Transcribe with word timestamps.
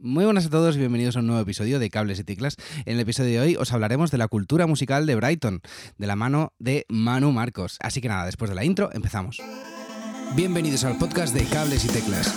Muy 0.00 0.24
buenas 0.24 0.46
a 0.46 0.50
todos 0.50 0.76
y 0.76 0.78
bienvenidos 0.78 1.16
a 1.16 1.18
un 1.18 1.26
nuevo 1.26 1.42
episodio 1.42 1.80
de 1.80 1.90
Cables 1.90 2.20
y 2.20 2.22
Ticlas. 2.22 2.54
En 2.86 2.94
el 2.94 3.00
episodio 3.00 3.32
de 3.32 3.40
hoy 3.40 3.56
os 3.56 3.72
hablaremos 3.72 4.12
de 4.12 4.18
la 4.18 4.28
cultura 4.28 4.68
musical 4.68 5.06
de 5.06 5.16
Brighton, 5.16 5.60
de 5.96 6.06
la 6.06 6.14
mano 6.14 6.52
de 6.60 6.86
Manu 6.88 7.32
Marcos. 7.32 7.78
Así 7.80 8.00
que 8.00 8.06
nada, 8.06 8.24
después 8.24 8.48
de 8.48 8.54
la 8.54 8.64
intro, 8.64 8.90
empezamos. 8.92 9.42
Bienvenidos 10.36 10.84
al 10.84 10.98
podcast 10.98 11.34
de 11.34 11.42
Cables 11.46 11.84
y 11.84 11.88
Teclas. 11.88 12.32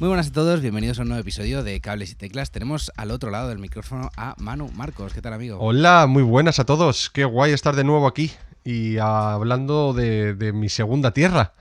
Muy 0.00 0.08
buenas 0.08 0.26
a 0.26 0.32
todos, 0.32 0.60
bienvenidos 0.60 0.98
a 0.98 1.02
un 1.02 1.08
nuevo 1.08 1.20
episodio 1.20 1.62
de 1.62 1.80
Cables 1.80 2.10
y 2.10 2.16
Teclas. 2.16 2.50
Tenemos 2.50 2.90
al 2.96 3.12
otro 3.12 3.30
lado 3.30 3.48
del 3.48 3.60
micrófono 3.60 4.10
a 4.16 4.34
Manu 4.38 4.72
Marcos. 4.72 5.12
¿Qué 5.12 5.22
tal, 5.22 5.34
amigo? 5.34 5.56
Hola, 5.60 6.08
muy 6.08 6.24
buenas 6.24 6.58
a 6.58 6.64
todos. 6.64 7.10
Qué 7.10 7.24
guay 7.24 7.52
estar 7.52 7.76
de 7.76 7.84
nuevo 7.84 8.08
aquí 8.08 8.32
y 8.64 8.98
hablando 8.98 9.92
de, 9.92 10.52
mi 10.52 10.68
segunda 10.68 11.12
tierra. 11.12 11.54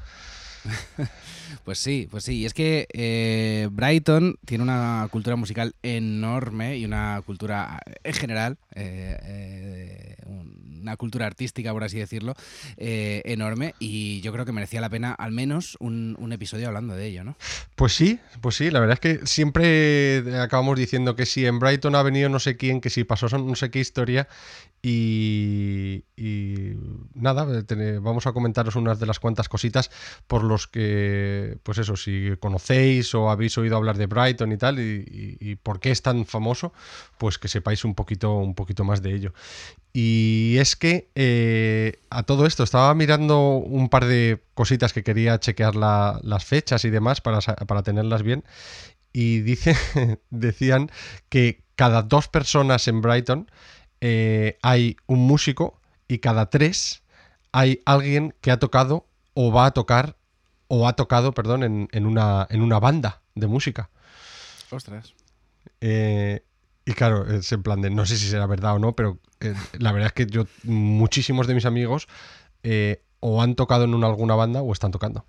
Pues 1.66 1.78
sí, 1.78 2.08
pues 2.10 2.24
sí. 2.24 2.38
Y 2.38 2.46
es 2.46 2.54
que 2.56 2.88
eh, 2.94 3.68
Brighton 3.72 4.38
tiene 4.46 4.64
una 4.64 5.08
cultura 5.12 5.36
musical 5.36 5.76
enorme 5.84 6.78
y 6.78 6.86
una 6.86 7.22
cultura 7.24 7.80
en 8.04 8.14
general, 8.14 8.58
eh, 8.74 9.20
eh, 9.24 10.16
una 10.82 10.98
cultura 10.98 11.26
artística, 11.26 11.72
por 11.72 11.84
así 11.84 12.00
decirlo, 12.00 12.36
eh, 12.78 13.22
enorme 13.26 13.76
y 13.80 14.22
yo 14.22 14.32
creo 14.32 14.46
que 14.46 14.52
merecía 14.52 14.82
la 14.82 14.90
pena 14.90 15.14
al 15.14 15.32
menos 15.32 15.78
un, 15.80 16.30
episodio 16.32 16.68
hablando 16.68 16.96
de 16.96 17.08
ello, 17.08 17.24
¿no? 17.24 17.36
Pues 17.76 17.94
sí, 17.94 18.20
pues 18.40 18.56
sí, 18.56 18.70
la 18.70 18.80
verdad 18.80 18.94
es 18.94 19.00
que 19.00 19.26
siempre 19.26 20.40
acabamos 20.40 20.78
diciendo 20.78 21.16
que 21.16 21.26
si 21.26 21.46
en 21.46 21.58
Brighton 21.58 21.96
ha 21.96 22.04
venido 22.04 22.30
no 22.30 22.40
sé 22.40 22.56
quién, 22.56 22.82
que 22.82 22.92
si 22.92 23.04
pasó 23.04 23.28
no 23.38 23.56
sé 23.56 23.72
qué 23.72 23.80
historia 23.80 24.28
y, 24.82 26.04
nada, 27.14 27.46
vamos 28.02 28.28
a 28.28 28.32
comentaros 28.32 28.76
unas 28.76 29.00
de 29.00 29.06
las 29.06 29.20
cuantas 29.20 29.50
cositas 29.50 29.92
por 30.28 30.44
los 30.44 30.68
que, 30.68 31.58
pues 31.64 31.80
eso, 31.80 31.98
si 31.98 32.32
conocéis 32.40 33.14
o 33.14 33.30
habéis 33.30 33.58
oído 33.58 33.76
hablar 33.76 33.98
de 33.98 34.06
Brighton 34.06 34.52
y 34.52 34.58
tal 34.58 34.80
y, 34.80 35.38
y 35.40 35.56
por 35.56 35.80
qué 35.80 35.92
es 35.92 36.02
tan 36.02 36.26
famoso, 36.26 36.72
pues 37.18 37.38
que 37.38 37.50
sepáis 37.50 37.84
un 37.84 37.94
poquito, 37.94 38.36
un 38.36 38.56
poquito 38.56 38.86
más 38.86 39.02
de 39.02 39.14
ello. 39.14 39.34
Y 39.92 40.56
es 40.60 40.69
que 40.76 41.10
eh, 41.16 42.00
a 42.10 42.24
todo 42.24 42.46
esto 42.46 42.64
estaba 42.64 42.94
mirando 42.94 43.58
un 43.58 43.90
par 43.90 44.06
de 44.06 44.44
cositas 44.54 44.94
que 44.94 45.04
quería 45.04 45.40
chequear 45.40 45.76
las 45.76 46.46
fechas 46.46 46.86
y 46.86 46.90
demás 46.90 47.22
para, 47.22 47.84
tenerlas 47.84 48.24
bien. 48.24 48.44
Y 49.14 49.40
dice, 49.40 49.76
decían 50.30 50.92
que 51.30 51.64
cada 51.76 52.04
dos 52.04 52.28
personas 52.28 52.88
en 52.88 53.02
Brighton 53.02 53.52
eh, 54.02 54.58
hay 54.62 54.98
un 55.08 55.20
músico 55.20 55.82
y 56.08 56.20
cada 56.20 56.50
tres 56.50 57.04
hay 57.52 57.82
alguien 57.86 58.36
que 58.42 58.52
ha 58.52 58.60
tocado 58.60 59.08
o 59.34 59.52
va 59.52 59.66
a 59.66 59.72
tocar 59.72 60.18
o 60.68 60.88
ha 60.88 60.94
tocado, 60.94 61.34
perdón, 61.34 61.88
en, 61.92 62.06
una, 62.06 62.48
en 62.50 62.62
una 62.62 62.80
banda 62.80 63.22
de 63.34 63.48
música. 63.48 63.90
Ostras. 64.70 65.16
Eh, 65.82 66.44
y 66.86 66.94
claro, 66.94 67.28
es 67.32 67.52
en 67.52 67.64
plan 67.64 67.82
de, 67.82 67.90
no 67.90 68.06
sé 68.06 68.18
si 68.18 68.28
será 68.28 68.46
verdad 68.46 68.76
o 68.76 68.80
no, 68.80 68.96
pero 68.96 69.20
eh, 69.40 69.54
la 69.78 69.92
verdad 69.92 70.08
es 70.08 70.14
que 70.14 70.26
yo, 70.32 70.46
muchísimos 70.64 71.48
de 71.48 71.56
mis 71.56 71.66
amigos 71.66 72.08
eh, 72.64 73.04
o 73.20 73.42
han 73.42 73.56
tocado 73.56 73.86
en 73.86 74.04
alguna 74.04 74.36
banda 74.36 74.62
o 74.62 74.72
están 74.74 74.92
tocando. 74.92 75.26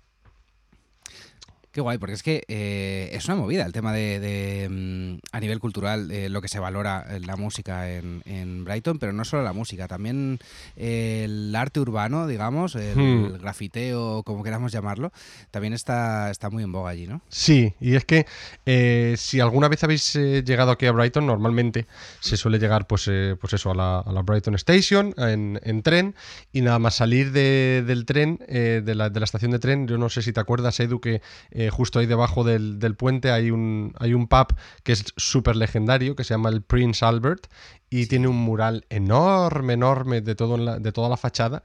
Qué 1.71 1.79
guay, 1.79 1.97
porque 1.99 2.15
es 2.15 2.21
que 2.21 2.43
eh, 2.49 3.09
es 3.13 3.25
una 3.27 3.35
movida 3.35 3.65
el 3.65 3.71
tema 3.71 3.93
de, 3.93 4.67
mm, 4.69 5.19
a 5.31 5.39
nivel 5.39 5.59
cultural, 5.59 6.11
lo 6.31 6.41
que 6.41 6.49
se 6.49 6.59
valora 6.59 7.05
en 7.09 7.25
la 7.25 7.37
música 7.37 7.89
en, 7.89 8.65
Brighton, 8.65 8.99
pero 8.99 9.13
no 9.13 9.23
solo 9.23 9.43
la 9.43 9.53
música, 9.53 9.87
también 9.87 10.39
el 10.75 11.55
arte 11.55 11.79
urbano, 11.79 12.27
digamos, 12.27 12.75
el, 12.75 12.97
hmm. 12.97 13.37
grafiteo, 13.39 14.23
como 14.23 14.43
queramos 14.43 14.73
llamarlo, 14.73 15.13
también 15.49 15.71
está, 15.71 16.29
está 16.29 16.49
muy 16.49 16.63
en 16.63 16.73
boga 16.73 16.89
allí, 16.89 17.07
¿no? 17.07 17.21
Sí, 17.29 17.73
y 17.79 17.95
es 17.95 18.03
que 18.03 18.25
eh, 18.65 19.15
si 19.17 19.39
alguna 19.39 19.69
vez 19.69 19.81
habéis 19.85 20.13
eh, 20.17 20.43
llegado 20.43 20.71
aquí 20.71 20.87
a 20.87 20.91
Brighton, 20.91 21.25
normalmente 21.25 21.87
se 22.19 22.35
suele 22.35 22.59
llegar, 22.59 22.85
pues, 22.85 23.09
pues 23.39 23.53
eso, 23.53 23.71
a 23.71 23.75
la, 23.75 24.21
Brighton 24.23 24.55
Station 24.55 25.13
en, 25.17 25.83
tren, 25.83 26.15
y 26.51 26.61
nada 26.61 26.79
más 26.79 26.95
salir 26.95 27.31
del 27.31 28.05
tren, 28.05 28.39
de 28.47 28.93
la, 28.93 29.09
de, 29.09 29.19
la, 29.21 29.23
estación 29.23 29.51
de 29.51 29.59
tren, 29.59 29.87
yo 29.87 29.97
no 29.97 30.09
sé 30.09 30.21
si 30.21 30.33
te 30.33 30.41
acuerdas, 30.41 30.77
Edu, 30.81 30.99
que 30.99 31.21
eh, 31.61 31.69
justo 31.69 31.99
ahí 31.99 32.07
debajo 32.07 32.43
del, 32.43 32.95
puente 32.95 33.31
hay 33.31 33.51
un, 33.51 33.93
hay 33.99 34.13
un 34.13 34.27
pub 34.27 34.55
que 34.83 34.93
es 34.93 35.05
súper 35.15 35.55
legendario, 35.55 36.15
que 36.15 36.23
se 36.23 36.33
llama 36.33 36.49
el 36.49 36.61
Prince 36.61 37.05
Albert, 37.05 37.47
y 37.89 38.07
tiene 38.07 38.27
un 38.27 38.37
mural 38.37 38.85
enorme, 38.89 39.73
enorme 39.73 40.21
de, 40.21 40.33
todo 40.33 40.79
de 40.79 40.91
toda 40.91 41.09
la 41.09 41.17
fachada, 41.17 41.61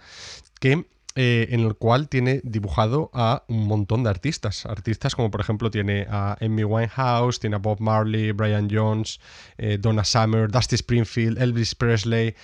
que 0.60 0.86
eh, 1.16 1.48
en 1.50 1.60
el 1.60 1.74
cual 1.74 2.08
tiene 2.08 2.40
dibujado 2.44 3.10
a 3.12 3.42
un 3.48 3.66
montón 3.66 4.04
de 4.04 4.10
artistas. 4.10 4.66
Artistas 4.66 5.16
como 5.16 5.30
por 5.30 5.40
ejemplo 5.40 5.70
tiene 5.70 6.06
a 6.08 6.36
Amy 6.40 6.62
Winehouse, 6.62 7.40
tiene 7.40 7.56
a 7.56 7.58
Bob 7.58 7.80
Marley, 7.80 8.30
Brian 8.32 8.68
Jones, 8.70 9.18
eh, 9.58 9.78
Donna 9.80 10.04
Summer, 10.04 10.50
Dusty 10.50 10.76
Springfield, 10.76 11.38
Elvis 11.38 11.74
Presley, 11.74 12.34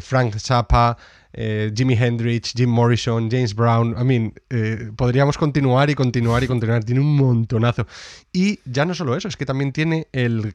Frank 0.00 0.36
Zappa, 0.38 0.96
eh, 1.34 1.72
Jimi 1.74 1.94
Hendrix, 1.94 2.52
Jim 2.54 2.68
Morrison, 2.68 3.30
James 3.30 3.54
Brown. 3.54 3.94
I 3.98 4.04
mean, 4.04 4.34
eh, 4.50 4.90
podríamos 4.96 5.38
continuar 5.38 5.88
y 5.90 5.94
continuar 5.94 6.42
y 6.42 6.46
continuar. 6.46 6.84
Tiene 6.84 7.00
un 7.00 7.16
montonazo. 7.16 7.86
Y 8.32 8.60
ya 8.64 8.84
no 8.84 8.94
solo 8.94 9.16
eso, 9.16 9.28
es 9.28 9.36
que 9.36 9.46
también 9.46 9.72
tiene 9.72 10.08
el, 10.12 10.54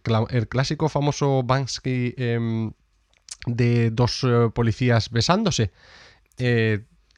clásico 0.49 0.89
famoso 0.89 1.43
Banksy 1.43 2.13
em, 2.17 2.71
de 3.47 3.89
dos 3.91 4.23
eh, 4.23 4.49
policías 4.53 5.09
besándose. 5.09 5.71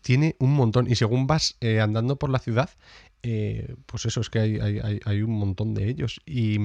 Tiene 0.01 0.35
un 0.39 0.53
montón. 0.53 0.89
Y 0.89 0.95
según 0.95 1.27
vas 1.27 1.57
andando 1.81 2.17
por 2.17 2.29
la 2.29 2.39
ciudad, 2.39 2.69
pues 3.21 4.05
eso 4.05 4.21
es 4.21 4.29
que 4.29 4.39
hay, 4.39 4.99
hay, 5.05 5.21
un 5.21 5.31
montón 5.31 5.73
de 5.73 5.89
ellos. 5.89 6.21
Y, 6.25 6.57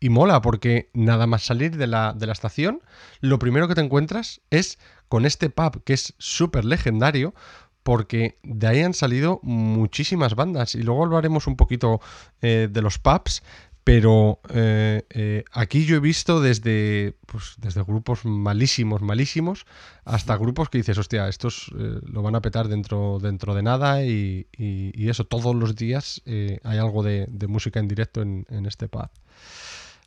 y 0.00 0.08
mola 0.08 0.40
porque 0.40 0.90
nada 0.94 1.26
más 1.26 1.44
salir 1.44 1.76
de 1.76 1.86
la, 1.86 2.14
de 2.14 2.26
la, 2.26 2.32
estación, 2.32 2.82
lo 3.20 3.38
primero 3.38 3.68
que 3.68 3.74
te 3.74 3.82
encuentras 3.82 4.40
es 4.50 4.78
con 5.08 5.26
este 5.26 5.50
pub 5.50 5.84
que 5.84 5.92
es 5.92 6.14
súper 6.18 6.64
legendario 6.64 7.34
porque 7.82 8.38
de 8.42 8.66
ahí 8.66 8.82
han 8.82 8.94
salido 8.94 9.40
muchísimas 9.42 10.34
bandas 10.34 10.74
y 10.74 10.82
luego 10.82 11.04
hablaremos 11.04 11.46
un 11.46 11.56
poquito 11.56 12.00
eh, 12.42 12.68
de 12.70 12.82
los 12.82 12.98
pubs, 12.98 13.42
pero 13.90 14.38
eh, 14.54 15.02
eh, 15.10 15.44
aquí 15.50 15.84
yo 15.84 15.96
he 15.96 16.00
visto 16.00 16.40
desde, 16.40 17.16
pues, 17.26 17.54
desde 17.58 17.82
grupos 17.82 18.24
malísimos, 18.24 19.02
malísimos, 19.02 19.66
hasta 20.04 20.36
grupos 20.36 20.68
que 20.68 20.78
dices, 20.78 20.96
hostia, 20.96 21.28
estos 21.28 21.72
lo 21.72 22.22
van 22.22 22.36
a 22.36 22.40
petar 22.40 22.68
dentro, 22.68 23.18
dentro 23.20 23.52
de 23.54 23.62
nada 23.64 24.04
y, 24.04 24.46
eso, 24.94 25.24
todos 25.24 25.56
los 25.56 25.74
días 25.74 26.22
hay 26.24 26.78
algo 26.78 27.02
de, 27.02 27.26
música 27.48 27.80
en 27.80 27.88
directo 27.88 28.22
en, 28.22 28.46
en 28.48 28.66
este 28.66 28.86
pub. 28.86 29.10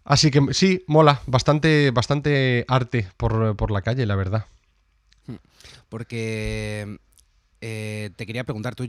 Así 0.05 0.31
que 0.31 0.53
sí, 0.53 0.83
mola, 0.87 1.21
bastante, 1.27 1.91
bastante 1.91 2.63
arte 2.69 3.09
por, 3.17 3.69
la 3.69 3.81
calle, 3.81 4.05
la 4.05 4.15
verdad. 4.15 4.45
Hmm. 5.27 5.35
Porque 5.89 6.99
eh, 7.61 8.11
te 8.15 8.25
quería 8.25 8.43
preguntar, 8.43 8.75
¿tú 8.75 8.87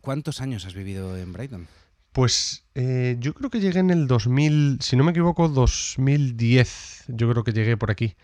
cuántos 0.00 0.40
años 0.40 0.64
has 0.64 0.74
vivido 0.74 1.16
en 1.16 1.32
Brighton? 1.32 1.68
Pues 2.12 2.64
eh, 2.74 3.16
yo 3.18 3.34
creo 3.34 3.50
que 3.50 3.60
llegué 3.60 3.80
en 3.80 3.90
el 3.90 4.06
2000, 4.06 4.78
si 4.80 4.96
no 4.96 5.04
me 5.04 5.12
equivoco, 5.12 5.48
2010. 5.48 7.04
Yo 7.08 7.30
creo 7.30 7.44
que 7.44 7.52
llegué 7.52 7.76
por 7.76 7.90
aquí. 7.90 8.14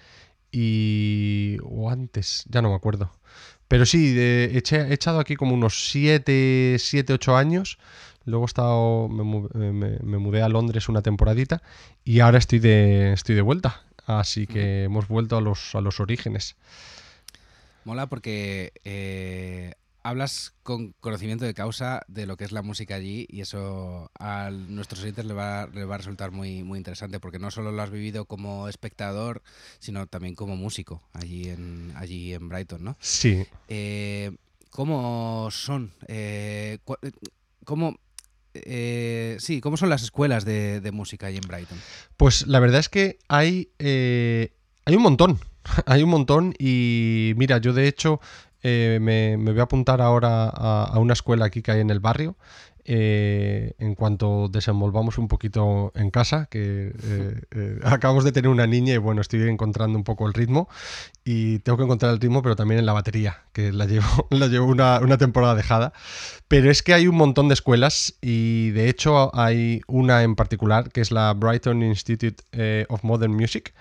Y. 0.53 1.56
o 1.62 1.91
antes, 1.91 2.44
ya 2.49 2.62
no 2.62 2.71
me 2.71 2.76
acuerdo. 2.76 3.10
Pero 3.69 3.84
sí, 3.87 4.15
he, 4.19 4.56
echado 4.56 5.21
aquí 5.21 5.37
como 5.37 5.54
unos 5.54 5.91
7, 5.91 6.76
7, 6.78 7.12
8 7.15 7.37
años. 7.37 7.78
Luego 8.25 8.44
he 8.44 8.47
estado, 8.47 9.09
me, 9.09 9.72
me, 10.03 10.19
mudé 10.19 10.43
a 10.43 10.49
Londres 10.49 10.88
una 10.91 11.00
temporadita 11.03 11.62
y 12.05 12.20
ahora 12.20 12.38
estoy 12.38 12.59
de, 12.59 13.12
estoy 13.15 13.34
de 13.34 13.43
vuelta. 13.43 13.82
Así 14.06 14.47
que 14.47 14.84
hemos 14.84 15.09
vuelto 15.09 15.37
a 15.37 15.41
los, 15.41 15.75
a 15.75 15.81
los 15.81 16.00
orígenes. 16.00 16.56
Mola 17.84 18.06
porque 18.06 18.72
eh, 18.84 19.75
hablas 20.08 20.55
con 20.62 20.94
conocimiento 21.00 21.44
de 21.44 21.55
causa 21.55 22.02
de 22.08 22.26
lo 22.26 22.37
que 22.37 22.44
es 22.44 22.52
la 22.52 22.62
música 22.62 22.94
allí 22.94 23.26
y 23.28 23.40
eso 23.40 24.10
a 24.19 24.50
nuestros 24.50 25.02
oyentes 25.02 25.25
le 25.25 25.34
va, 25.34 25.66
va 25.66 25.94
a 25.94 25.99
resultar 25.99 26.31
muy, 26.31 26.62
muy 26.62 26.78
interesante 26.78 27.20
porque 27.20 27.38
no 27.38 27.50
solo 27.50 27.72
lo 27.72 27.82
has 27.82 27.90
vivido 27.90 28.25
como 28.25 28.69
espectador, 28.69 29.43
sino 29.78 30.06
también 30.06 30.34
como 30.34 30.56
músico 30.56 31.02
allí 31.12 31.49
en, 31.49 31.93
allí 31.96 32.32
en 32.32 32.49
Brighton, 32.49 32.84
¿no? 32.84 32.96
Sí. 33.00 33.44
Eh, 33.69 34.32
¿Cómo 34.70 35.49
son? 35.50 35.93
Eh, 36.06 36.78
¿Cómo 37.64 37.96
eh, 38.54 39.37
sí, 39.40 39.61
¿cómo 39.61 39.76
son 39.76 39.90
las 39.90 40.02
escuelas 40.02 40.44
de, 40.44 40.90
música 40.93 41.26
ahí 41.26 41.37
en 41.37 41.46
Brighton? 41.46 41.78
Pues 42.16 42.46
la 42.46 42.61
verdad 42.61 42.81
es 42.81 42.88
que 42.88 43.19
hay, 43.28 43.70
hay 43.78 44.96
un 44.96 45.02
montón. 45.02 45.38
Hay 45.87 46.02
un 46.02 46.08
montón 46.08 46.54
y 46.58 47.34
mira, 47.37 47.58
yo 47.58 47.75
de 47.75 47.88
hecho 47.88 48.20
eh, 48.62 48.99
me, 49.00 49.37
voy 49.37 49.60
a 49.60 49.64
apuntar 49.64 50.00
ahora 50.00 50.49
a, 50.49 50.99
una 50.99 51.12
escuela 51.12 51.46
aquí 51.46 51.62
que 51.62 51.72
hay 51.72 51.81
en 51.81 51.90
el 51.90 52.00
barrio. 52.00 52.37
Eh, 52.90 53.75
en 53.78 53.94
cuanto 53.94 54.49
desenvolvamos 54.49 55.19
un 55.19 55.28
poquito 55.28 55.93
en 55.94 56.10
casa, 56.10 56.46
que 56.46 56.94
eh, 57.02 57.81
acabamos 57.84 58.25
de 58.25 58.32
tener 58.32 58.49
una 58.49 58.66
niña 58.66 58.94
y 58.94 58.96
bueno, 58.96 59.20
estoy 59.20 59.43
encontrando 59.46 59.99
un 59.99 60.05
poco 60.05 60.26
el 60.26 60.32
ritmo 60.32 60.70
y 61.22 61.58
tengo 61.58 61.76
que 61.76 61.84
encontrar 61.84 62.12
el 62.12 62.19
ritmo, 62.19 62.40
pero 62.40 62.56
también 62.56 62.78
en 62.78 62.87
la 62.87 62.94
batería, 62.94 63.43
que 63.52 63.72
la 63.72 63.84
llevo, 63.84 64.06
la 64.31 64.46
llevo 64.46 64.66
una, 64.66 65.00
una 65.00 65.19
temporada 65.19 65.54
dejada. 65.54 65.93
Pero 66.49 66.70
es 66.70 66.82
que 66.82 66.94
hay 66.94 67.06
un 67.08 67.16
montón 67.16 67.49
de 67.49 67.54
escuelas 67.54 68.14
y 68.22 68.70
de 68.70 68.88
hecho 68.88 69.37
hay 69.37 69.82
una 69.87 70.22
en 70.22 70.34
particular 70.34 70.90
que 70.90 71.02
es 71.02 71.11
la 71.11 71.34
Brighton 71.34 71.82
Institute 71.82 72.43
of 72.88 73.04
Modern 73.04 73.34
Music, 73.34 73.75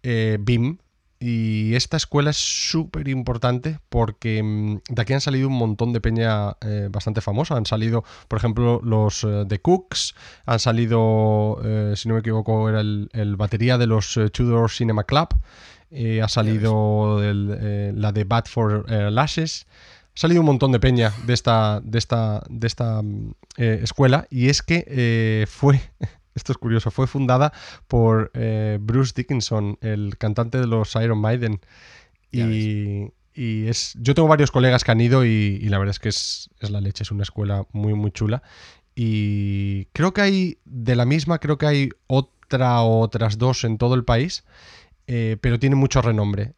BIM, 0.00 0.78
y 1.26 1.74
esta 1.74 1.96
escuela 1.96 2.28
es 2.28 2.36
súper 2.36 3.08
importante 3.08 3.78
porque 3.88 4.42
mm, 4.42 4.80
de 4.90 5.00
aquí 5.00 5.14
han 5.14 5.22
salido 5.22 5.48
un 5.48 5.54
montón 5.54 5.94
de 5.94 6.02
peña 6.02 6.54
eh, 6.60 6.88
bastante 6.90 7.22
famosa. 7.22 7.56
Han 7.56 7.64
salido, 7.64 8.04
por 8.28 8.38
ejemplo, 8.38 8.82
los 8.84 9.24
eh, 9.24 9.46
The 9.48 9.58
Cooks, 9.58 10.14
han 10.44 10.58
salido, 10.58 11.62
eh, 11.64 11.94
si 11.96 12.08
no 12.08 12.14
me 12.14 12.20
equivoco, 12.20 12.68
era 12.68 12.80
el, 12.82 13.36
batería 13.38 13.78
de 13.78 13.86
los 13.86 14.20
Tudor 14.34 14.70
Cinema 14.70 15.04
Club, 15.04 15.28
ha 16.22 16.28
salido 16.28 17.22
la 17.22 18.12
de 18.12 18.24
Bad 18.24 18.44
for 18.44 18.90
Lashes. 18.90 19.66
Ha 20.14 20.20
salido 20.20 20.42
un 20.42 20.46
montón 20.46 20.72
de 20.72 20.80
peña 20.80 21.10
de 21.26 21.32
esta, 21.32 21.80
de 21.80 21.98
esta, 21.98 22.42
de 22.50 22.66
esta 22.66 23.00
mm, 23.00 23.34
escuela 23.56 24.26
y 24.28 24.50
es 24.50 24.60
que 24.60 25.46
fue 25.48 25.80
esto 26.34 26.52
es 26.52 26.58
curioso, 26.58 26.90
fue 26.90 27.06
fundada 27.06 27.52
por 27.88 28.30
eh, 28.34 28.78
Bruce 28.80 29.12
Dickinson, 29.16 29.78
el 29.80 30.16
cantante 30.18 30.58
de 30.58 30.66
los 30.66 30.94
Iron 30.96 31.18
Maiden. 31.20 31.60
Y, 32.30 33.12
es, 33.36 33.94
yo 34.00 34.14
tengo 34.14 34.28
varios 34.28 34.52
colegas 34.52 34.84
que 34.84 34.92
han 34.92 35.00
ido 35.00 35.24
y, 35.24 35.58
la 35.68 35.78
verdad 35.78 35.90
es 35.90 35.98
que 35.98 36.08
es, 36.08 36.50
la 36.60 36.80
leche, 36.80 37.02
es 37.02 37.10
una 37.10 37.22
escuela 37.24 37.66
muy, 37.72 37.94
muy 37.94 38.10
chula. 38.10 38.42
Y 38.94 39.86
creo 39.86 40.12
que 40.12 40.20
hay, 40.20 40.58
de 40.64 40.94
la 40.94 41.04
misma, 41.04 41.38
creo 41.38 41.58
que 41.58 41.66
hay 41.66 41.88
otra 42.06 42.82
o 42.82 43.00
otras 43.00 43.38
dos 43.38 43.64
en 43.64 43.78
todo 43.78 43.94
el 43.94 44.04
país. 44.04 44.44
Eh, 45.06 45.36
pero 45.40 45.58
tiene 45.58 45.76
mucho 45.76 46.00
renombre. 46.00 46.54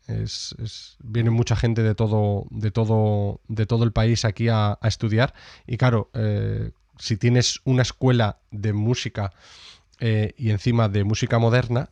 viene 1.03 1.31
mucha 1.31 1.57
gente 1.57 1.83
de 1.83 1.95
todo, 1.95 2.47
de 2.51 2.71
todo, 2.71 3.41
de 3.49 3.67
todo 3.67 3.85
el 3.85 3.93
país 3.93 4.25
aquí 4.25 4.49
a, 4.49 4.79
estudiar. 4.83 5.35
Y 5.67 5.77
claro, 5.79 6.11
eh, 6.15 6.71
si 6.99 7.17
tienes 7.17 7.61
una 7.65 7.83
escuela 7.83 8.39
de 8.51 8.73
música 8.73 9.33
eh, 10.01 10.35
y 10.37 10.51
encima 10.51 10.89
de 10.89 11.05
música 11.05 11.39
moderna, 11.39 11.91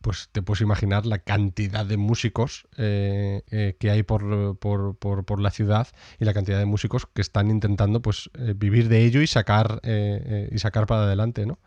pues 0.00 0.28
te 0.32 0.42
puedes 0.42 0.60
imaginar 0.60 1.06
la 1.06 1.18
cantidad 1.18 1.86
de 1.86 1.96
músicos 1.96 2.66
eh, 2.76 3.42
eh, 3.50 3.76
que 3.78 3.90
hay 3.90 4.02
por, 4.02 4.58
por, 4.58 5.40
la 5.40 5.50
ciudad 5.50 5.86
y 6.18 6.24
la 6.24 6.34
cantidad 6.34 6.58
de 6.58 6.64
músicos 6.64 7.06
que 7.06 7.22
están 7.22 7.50
intentando 7.50 8.02
pues 8.02 8.30
vivir 8.56 8.88
de 8.88 9.04
ello 9.04 9.22
y 9.22 9.28
sacar 9.28 9.80
y 9.84 10.58
sacar 10.58 10.86
para 10.86 11.04
adelante, 11.04 11.46
¿no? 11.46 11.58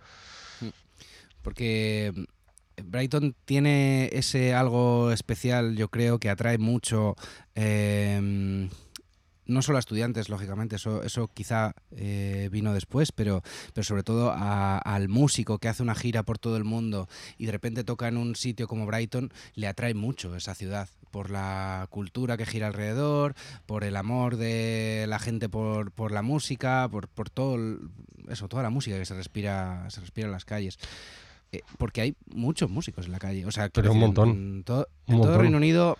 Porque 1.42 2.12
Brighton 2.84 3.36
tiene 3.46 4.10
ese 4.12 4.54
algo 4.54 5.12
especial, 5.12 5.78
yo 5.78 5.90
creo, 5.90 6.20
que 6.20 6.30
atrae 6.30 6.58
mucho 6.58 7.16
no 9.46 9.62
solo 9.62 9.78
a 9.78 9.80
estudiantes, 9.80 10.30
lógicamente, 10.30 10.76
eso, 10.78 11.04
eso 11.04 11.28
quizá 11.34 11.74
eh, 11.92 12.50
vino 12.52 12.74
después, 12.74 13.12
pero, 13.12 13.44
pero 13.74 13.84
sobre 13.84 14.04
todo 14.04 14.34
al 14.36 15.10
músico 15.10 15.60
que 15.60 15.68
hace 15.68 15.84
una 15.84 15.96
gira 15.96 16.24
por 16.24 16.38
todo 16.38 16.58
el 16.58 16.64
mundo 16.64 17.08
y 17.38 17.46
de 17.46 17.52
repente 17.52 17.84
toca 17.84 18.08
en 18.08 18.18
un 18.18 18.36
sitio 18.36 18.68
como 18.68 18.86
Brighton, 18.86 19.32
le 19.54 19.68
atrae 19.68 19.94
mucho 19.94 20.36
esa 20.36 20.56
ciudad, 20.56 20.90
por 21.12 21.30
la 21.30 21.88
cultura 21.90 22.38
que 22.38 22.46
gira 22.46 22.68
alrededor, 22.68 23.36
por 23.66 23.84
el 23.84 23.96
amor 23.96 24.36
de 24.38 25.06
la 25.08 25.20
gente 25.20 25.48
por, 25.48 25.92
por 25.92 26.12
la 26.12 26.22
música, 26.22 26.90
por, 26.90 27.08
por 27.08 27.30
todo 27.30 27.58
eso, 28.28 28.50
toda 28.50 28.64
la 28.64 28.70
música 28.70 28.98
que 28.98 29.06
se 29.06 29.14
respira, 29.14 29.90
se 29.90 30.02
respira 30.02 30.28
en 30.28 30.34
las 30.34 30.46
calles 30.46 30.78
eh, 31.52 31.62
porque 31.78 32.02
hay 32.02 32.16
muchos 32.34 32.70
músicos 32.70 33.06
en 33.06 33.12
la 33.12 33.20
calle. 33.20 33.46
O 33.46 33.52
sea, 33.52 33.70
Pero 33.70 33.92
un 33.92 34.00
montón. 34.00 34.30
En, 34.30 34.64
todo, 34.64 34.88
en 35.08 35.22
todo 35.22 35.38
Reino 35.38 35.58
Unido 35.58 35.98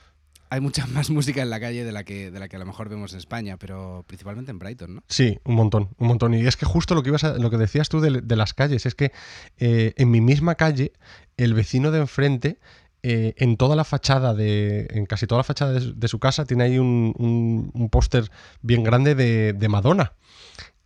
hay 0.56 0.62
mucha 0.62 0.88
más 0.88 1.10
música 1.10 1.42
en 1.42 1.50
la 1.50 1.60
calle 1.60 1.84
de 1.84 1.92
la 1.92 2.04
que 2.04 2.32
de 2.32 2.40
la 2.40 2.48
que 2.48 2.56
a 2.56 2.60
lo 2.60 2.66
mejor 2.66 2.90
vemos 2.90 3.14
en 3.14 3.20
España, 3.20 3.58
pero 3.58 4.04
principalmente 4.08 4.52
en 4.52 4.60
Brighton, 4.60 4.96
¿no? 4.96 5.04
Sí, 5.08 5.40
un 5.44 5.56
montón, 5.56 5.90
un 5.98 6.08
montón. 6.08 6.34
Y 6.34 6.46
es 6.46 6.58
que 6.58 6.66
justo 6.66 6.96
lo 6.96 7.04
que 7.04 7.10
ibas 7.10 7.24
lo 7.24 7.50
que 7.50 7.58
decías 7.58 7.90
tú 7.90 8.00
de, 8.00 8.36
las 8.36 8.54
calles 8.54 8.86
es 8.86 8.96
que 8.96 9.12
eh, 9.58 9.94
en 9.98 10.12
mi 10.12 10.22
misma 10.22 10.56
calle 10.56 10.94
el 11.38 11.54
vecino 11.54 11.92
de 11.92 12.00
enfrente 12.00 12.58
eh, 13.04 13.36
en 13.38 13.58
toda 13.58 13.76
la 13.76 13.84
fachada 13.84 14.34
de. 14.34 14.88
En 14.90 15.06
casi 15.06 15.28
toda 15.28 15.40
la 15.40 15.44
fachada 15.44 15.74
de, 15.74 16.08
su 16.08 16.20
casa 16.20 16.46
tiene 16.46 16.64
ahí 16.64 16.80
un, 16.80 17.90
póster 17.92 18.32
bien 18.62 18.84
grande 18.84 19.14
de, 19.14 19.70
Madonna. 19.70 20.14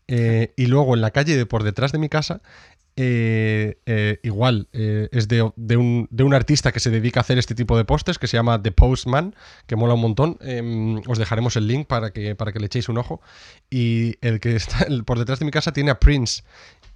Eh, 0.07 0.54
y 0.57 0.65
luego 0.65 0.95
en 0.95 1.01
la 1.01 1.12
calle 1.12 1.38
de 1.38 1.45
por 1.45 1.63
detrás 1.63 1.92
de 1.92 2.00
mi 2.00 2.10
casa 2.10 2.42
eh, 2.95 3.80
eh, 3.86 4.19
igual, 4.24 4.68
eh, 4.74 5.09
es 5.12 5.27
de, 5.27 5.41
un, 5.41 6.33
artista 6.33 6.71
que 6.71 6.80
se 6.80 6.89
dedica 6.89 7.19
a 7.19 7.21
hacer 7.21 7.38
este 7.38 7.56
tipo 7.56 7.77
de 7.77 7.86
postes, 7.86 8.19
que 8.19 8.27
se 8.27 8.38
llama 8.38 8.62
The 8.62 8.71
Postman, 8.71 9.36
que 9.68 9.75
mola 9.75 9.94
un 9.94 10.01
montón. 10.01 10.38
Em, 10.41 11.01
os 11.07 11.18
dejaremos 11.18 11.56
el 11.56 11.68
link 11.68 11.88
para 11.88 12.12
que, 12.12 12.36
para 12.36 12.51
que 12.51 12.59
le 12.59 12.65
echéis 12.65 12.89
un 12.89 12.97
ojo. 12.97 13.21
Y 13.69 14.15
el 14.21 14.39
que 14.39 14.56
está 14.56 14.88
por 15.06 15.18
detrás 15.19 15.39
de 15.39 15.45
mi 15.45 15.51
casa 15.51 15.71
tiene 15.71 15.91
a 15.91 16.00
Prince 16.00 16.44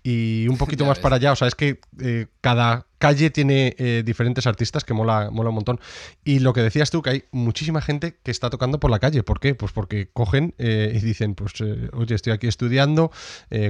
y 0.03 0.47
un 0.49 0.57
poquito 0.57 0.85
más 0.85 0.99
para 0.99 1.15
allá. 1.15 1.31
O 1.31 1.35
sea, 1.35 1.47
es 1.47 1.55
que 1.55 1.79
eh, 2.01 2.27
cada 2.41 2.87
calle 2.97 3.29
tiene 3.29 3.73
eh, 3.77 4.03
diferentes 4.05 4.45
artistas 4.45 4.83
que 4.83 4.93
mola, 4.93 5.29
mola 5.31 5.49
un 5.49 5.55
montón. 5.55 5.79
Y 6.25 6.39
lo 6.39 6.51
que 6.51 6.61
decías 6.61 6.91
tú, 6.91 7.01
que 7.01 7.09
hay 7.09 7.23
muchísima 7.31 7.81
gente 7.81 8.19
que 8.21 8.29
está 8.29 8.49
tocando 8.49 8.81
por 8.81 8.91
la 8.91 8.99
calle. 8.99 9.23
¿Por 9.23 9.39
qué? 9.39 9.55
Pues 9.55 9.71
porque 9.71 10.09
cogen 10.11 10.55
eh, 10.57 10.91
y 10.93 10.99
dicen, 10.99 11.35
pues, 11.35 11.53
oye, 11.93 12.15
estoy 12.15 12.33
aquí 12.33 12.47
estudiando, 12.47 13.11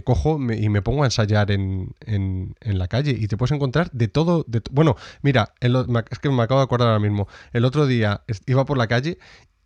cojo 0.03 0.39
y 0.51 0.69
me 0.69 0.81
pongo 0.81 1.03
a 1.03 1.06
ensayar 1.06 1.51
en, 1.51 1.94
la 2.62 2.88
calle. 2.88 3.12
Y 3.12 3.27
te 3.27 3.38
puedes 3.38 3.51
encontrar 3.51 3.91
de 3.91 4.07
todo. 4.07 4.44
De 4.47 4.62
bueno, 4.71 4.95
mira, 5.21 5.53
es 5.62 6.19
que 6.19 6.30
me 6.30 6.41
acabo 6.41 6.59
de 6.62 6.65
acordar 6.65 6.88
ahora 6.88 7.00
mismo. 7.00 7.27
El 7.51 7.63
otro 7.65 7.85
día 7.85 8.24
iba 8.47 8.65
por 8.65 8.77
la 8.77 8.88
calle 8.88 9.19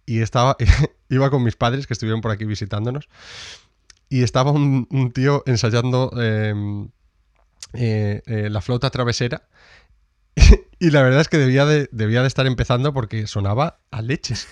y 0.06 0.20
estaba, 0.20 0.58
iba 1.10 1.30
con 1.30 1.44
mis 1.44 1.56
padres 1.56 1.88
que 1.88 1.94
estuvieron 1.94 2.20
por 2.20 2.32
aquí 2.32 2.44
visitándonos 2.44 3.08
y 4.10 4.24
estaba 4.24 4.52
un, 4.52 5.12
tío 5.14 5.44
ensayando 5.46 6.12
em, 6.22 6.90
eh, 7.74 8.22
eh, 8.26 8.50
la 8.50 8.62
flauta 8.62 8.90
travesera 8.90 9.48
y 10.80 10.92
la 10.92 11.02
verdad 11.02 11.22
es 11.22 11.28
que 11.28 11.38
debía 11.38 11.66
de, 11.66 11.90
debía 11.92 12.22
de 12.22 12.28
estar 12.28 12.48
empezando 12.48 12.94
porque 12.94 13.28
sonaba 13.28 13.80
a 13.92 14.02
leches. 14.02 14.48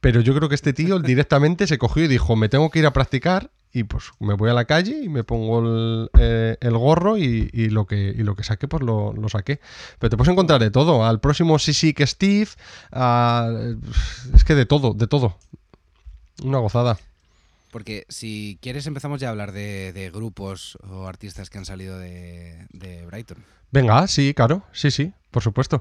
Pero 0.00 0.20
yo 0.20 0.34
creo 0.34 0.48
que 0.48 0.54
este 0.54 0.72
tío 0.72 0.98
directamente 0.98 1.66
se 1.66 1.76
cogió 1.76 2.04
y 2.04 2.08
dijo, 2.08 2.34
me 2.34 2.48
tengo 2.48 2.70
que 2.70 2.78
ir 2.78 2.86
a 2.86 2.92
practicar 2.92 3.50
y 3.72 3.84
pues 3.84 4.10
me 4.18 4.34
voy 4.34 4.50
a 4.50 4.54
la 4.54 4.64
calle 4.64 4.98
y 5.02 5.08
me 5.08 5.24
pongo 5.24 5.60
el, 5.60 6.10
eh, 6.18 6.56
gorro 6.70 7.18
y, 7.18 7.50
lo 7.68 7.86
que, 7.86 8.14
lo 8.16 8.34
que 8.34 8.42
saqué 8.42 8.66
pues 8.66 8.82
lo, 8.82 9.14
saqué. 9.28 9.60
Pero 9.98 10.10
te 10.10 10.16
puedes 10.16 10.32
encontrar 10.32 10.60
de 10.60 10.70
todo. 10.70 11.04
Al 11.04 11.20
próximo 11.20 11.58
sí 11.58 11.92
que 11.92 12.06
Steve, 12.06 12.48
es 14.34 14.44
que 14.44 14.54
de 14.54 14.66
todo, 14.66 14.94
de 14.94 15.06
todo. 15.06 15.36
Una 16.42 16.58
gozada. 16.58 16.98
Porque 17.70 18.04
si 18.08 18.58
quieres 18.60 18.86
empezamos 18.86 19.20
ya 19.20 19.28
a 19.28 19.30
hablar 19.30 19.52
de, 19.52 20.10
grupos 20.12 20.76
o 20.88 21.06
artistas 21.06 21.50
que 21.50 21.58
han 21.58 21.64
salido 21.64 21.98
de, 21.98 22.66
Brighton. 23.06 23.44
Venga, 23.70 24.06
sí, 24.08 24.34
claro, 24.34 24.64
sí, 24.72 24.90
sí, 24.90 25.12
por 25.30 25.42
supuesto. 25.42 25.80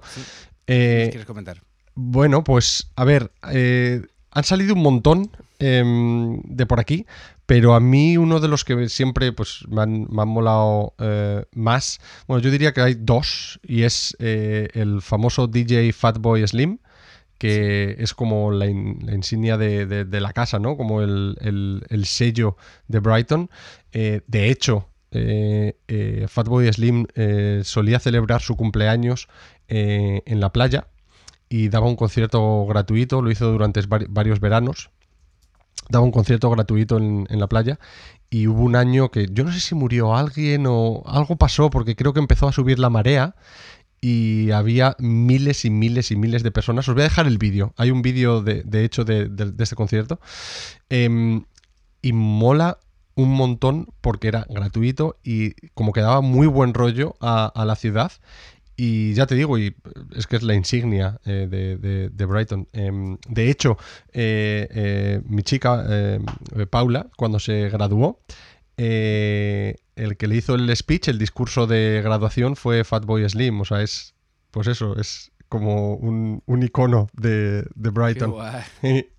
¿Qué 0.65 1.05
eh, 1.05 1.09
quieres 1.09 1.25
comentar? 1.25 1.61
Bueno, 1.95 2.43
pues 2.43 2.91
a 2.95 3.03
ver, 3.03 3.31
eh, 3.51 4.03
han 4.31 4.43
salido 4.43 4.75
un 4.75 4.83
montón 4.83 5.31
em, 5.57 6.39
de 6.43 6.67
por 6.67 6.79
aquí, 6.79 7.07
pero 7.47 7.73
a 7.73 7.79
mí 7.79 8.17
uno 8.17 8.39
de 8.39 8.47
los 8.47 8.63
que 8.63 8.87
siempre 8.89 9.33
pues, 9.33 9.65
me, 9.67 9.81
han, 9.81 10.07
molado 10.11 10.93
eh, 10.99 11.45
más, 11.55 11.99
bueno, 12.27 12.43
yo 12.43 12.51
diría 12.51 12.73
que 12.73 12.81
hay 12.81 12.95
dos, 12.95 13.59
y 13.63 13.81
es 13.81 14.15
el 14.19 15.01
famoso 15.01 15.47
DJ 15.47 15.91
Fatboy 15.93 16.47
Slim, 16.47 16.77
que 17.39 17.95
es 17.97 18.13
como 18.13 18.51
la, 18.51 18.67
insignia 18.67 19.57
de, 19.57 20.05
la 20.19 20.33
casa, 20.33 20.59
¿no? 20.59 20.77
Como 20.77 21.01
el, 21.01 22.03
sello 22.03 22.57
de 22.87 22.99
Brighton. 22.99 23.49
Eh, 23.93 24.21
de 24.27 24.51
hecho, 24.51 24.89
eh, 25.11 25.77
eh, 25.87 26.25
Fatboy 26.27 26.71
Slim 26.71 27.07
solía 27.63 27.99
celebrar 27.99 28.41
su 28.41 28.55
cumpleaños 28.55 29.27
en 29.67 30.39
la 30.39 30.51
playa 30.51 30.87
y 31.47 31.69
daba 31.69 31.87
un 31.87 31.95
concierto 31.95 32.65
gratuito, 32.67 33.21
lo 33.21 33.31
hizo 33.31 33.51
durante 33.51 33.81
varios 33.87 34.39
veranos. 34.39 34.91
Daba 35.87 36.05
un 36.05 36.11
concierto 36.11 36.49
gratuito 36.51 36.97
en, 36.97 37.25
en 37.29 37.39
la 37.39 37.47
playa 37.47 37.79
y 38.29 38.47
hubo 38.47 38.61
un 38.61 38.75
año 38.75 39.09
que 39.09 39.27
yo 39.31 39.43
no 39.43 39.51
sé 39.51 39.59
si 39.59 39.73
murió 39.73 40.15
alguien 40.15 40.65
o 40.67 41.03
algo 41.07 41.37
pasó 41.37 41.69
porque 41.69 41.95
creo 41.95 42.13
que 42.13 42.19
empezó 42.19 42.47
a 42.47 42.51
subir 42.51 42.77
la 42.77 42.89
marea 42.89 43.35
y 44.01 44.51
había 44.51 44.95
miles 44.99 45.65
y 45.65 45.69
miles 45.69 46.11
y 46.11 46.15
miles 46.15 46.43
de 46.43 46.51
personas. 46.51 46.87
Os 46.87 46.95
voy 46.95 47.01
a 47.01 47.05
dejar 47.05 47.27
el 47.27 47.37
vídeo. 47.37 47.73
Hay 47.77 47.91
un 47.91 48.01
vídeo 48.01 48.41
de, 48.41 48.63
hecho 48.83 49.03
de, 49.03 49.29
este 49.59 49.75
concierto. 49.75 50.19
Em, 50.89 51.43
y 52.01 52.13
mola 52.13 52.79
un 53.15 53.31
montón 53.31 53.87
porque 54.01 54.29
era 54.29 54.45
gratuito 54.49 55.17
y 55.23 55.51
como 55.73 55.91
que 55.91 56.01
daba 56.01 56.21
muy 56.21 56.47
buen 56.47 56.73
rollo 56.73 57.15
a, 57.19 57.51
la 57.65 57.75
ciudad. 57.75 58.11
Y 58.77 59.13
ya 59.13 59.25
te 59.25 59.35
digo, 59.35 59.57
y 59.57 59.75
es 60.15 60.25
que 60.25 60.37
es 60.37 60.43
la 60.43 60.55
insignia 60.55 61.19
eh, 61.25 61.47
de, 61.49 61.75
de- 61.75 62.09
de 62.09 62.25
Brighton. 62.25 62.67
Em, 62.71 63.17
de 63.27 63.49
hecho, 63.49 63.77
eh, 64.13 64.69
eh, 64.71 65.21
mi 65.25 65.43
chica, 65.43 65.85
eh, 65.89 66.19
Paula, 66.69 67.07
cuando 67.17 67.39
se 67.39 67.67
graduó, 67.67 68.21
eh, 68.81 69.75
el 69.97 70.15
que 70.15 70.27
le 70.27 70.37
hizo 70.37 70.55
el 70.55 70.73
speech, 70.75 71.09
el 71.09 71.19
discurso 71.19 71.67
de 71.67 71.99
graduación, 72.01 72.55
fue 72.55 72.85
Fatboy 72.85 73.29
Slim. 73.29 73.59
O 73.59 73.65
sea, 73.65 73.81
es, 73.81 74.15
pues 74.51 74.67
eso, 74.67 74.97
es 74.97 75.31
como 75.49 75.95
un, 75.95 76.41
un 76.45 76.63
icono 76.63 77.09
de, 77.13 77.63
de 77.63 77.65
Qué 77.83 77.89
Brighton. 77.89 78.31
guay. 78.31 78.63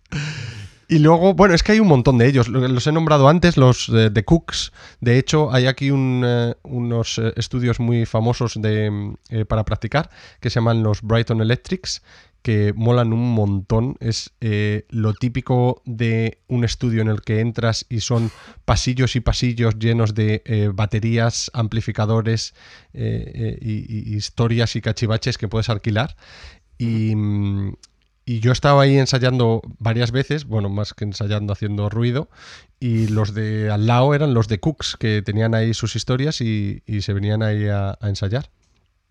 Y 0.88 0.98
luego, 0.98 1.34
bueno, 1.34 1.54
es 1.54 1.62
que 1.62 1.70
hay 1.70 1.78
un 1.78 1.86
montón 1.86 2.18
de 2.18 2.26
ellos. 2.26 2.48
Lo- 2.48 2.66
Los 2.66 2.84
he 2.88 2.90
nombrado 2.90 3.28
antes, 3.28 3.56
los 3.56 3.86
de, 3.92 4.10
de 4.10 4.24
Cooks. 4.24 4.72
De 5.00 5.18
hecho, 5.18 5.52
hay 5.52 5.66
aquí 5.68 5.92
un, 5.92 6.24
eh, 6.26 6.56
unos 6.64 7.16
eh, 7.18 7.32
estudios 7.36 7.78
muy 7.78 8.06
famosos 8.06 8.60
de, 8.60 8.90
mm, 8.90 9.14
eh, 9.30 9.44
para 9.44 9.64
practicar 9.64 10.10
que 10.40 10.50
se 10.50 10.56
llaman 10.56 10.82
los 10.82 11.02
Brighton 11.02 11.40
Electrics, 11.42 12.02
que 12.42 12.72
molan 12.74 13.12
un 13.12 13.34
montón. 13.34 13.96
Es 14.00 14.32
eh, 14.40 14.86
lo 14.88 15.14
típico 15.14 15.82
de 15.84 16.38
un 16.48 16.64
estudio 16.64 17.02
en 17.02 17.08
el 17.08 17.20
que 17.20 17.40
entras 17.40 17.86
y 17.88 18.00
son 18.00 18.30
pasillos 18.64 19.16
y 19.16 19.20
pasillos 19.20 19.78
llenos 19.78 20.14
de 20.14 20.42
eh, 20.44 20.70
baterías, 20.72 21.50
amplificadores 21.54 22.54
eh, 22.92 23.58
y, 23.60 24.12
y 24.12 24.16
historias 24.16 24.76
y 24.76 24.80
cachivaches 24.80 25.38
que 25.38 25.48
puedes 25.48 25.68
alquilar. 25.68 26.16
Y, 26.78 27.14
y 28.24 28.40
yo 28.40 28.52
estaba 28.52 28.82
ahí 28.82 28.96
ensayando 28.96 29.60
varias 29.78 30.12
veces, 30.12 30.44
bueno, 30.44 30.68
más 30.68 30.94
que 30.94 31.04
ensayando 31.04 31.52
haciendo 31.52 31.88
ruido, 31.88 32.30
y 32.78 33.08
los 33.08 33.34
de 33.34 33.70
al 33.70 33.86
lado 33.86 34.14
eran 34.14 34.34
los 34.34 34.48
de 34.48 34.60
Cooks, 34.60 34.96
que 34.98 35.20
tenían 35.20 35.54
ahí 35.54 35.74
sus 35.74 35.96
historias 35.96 36.40
y, 36.40 36.82
y 36.86 37.02
se 37.02 37.12
venían 37.12 37.42
ahí 37.42 37.66
a, 37.66 37.98
a 38.00 38.08
ensayar. 38.08 38.48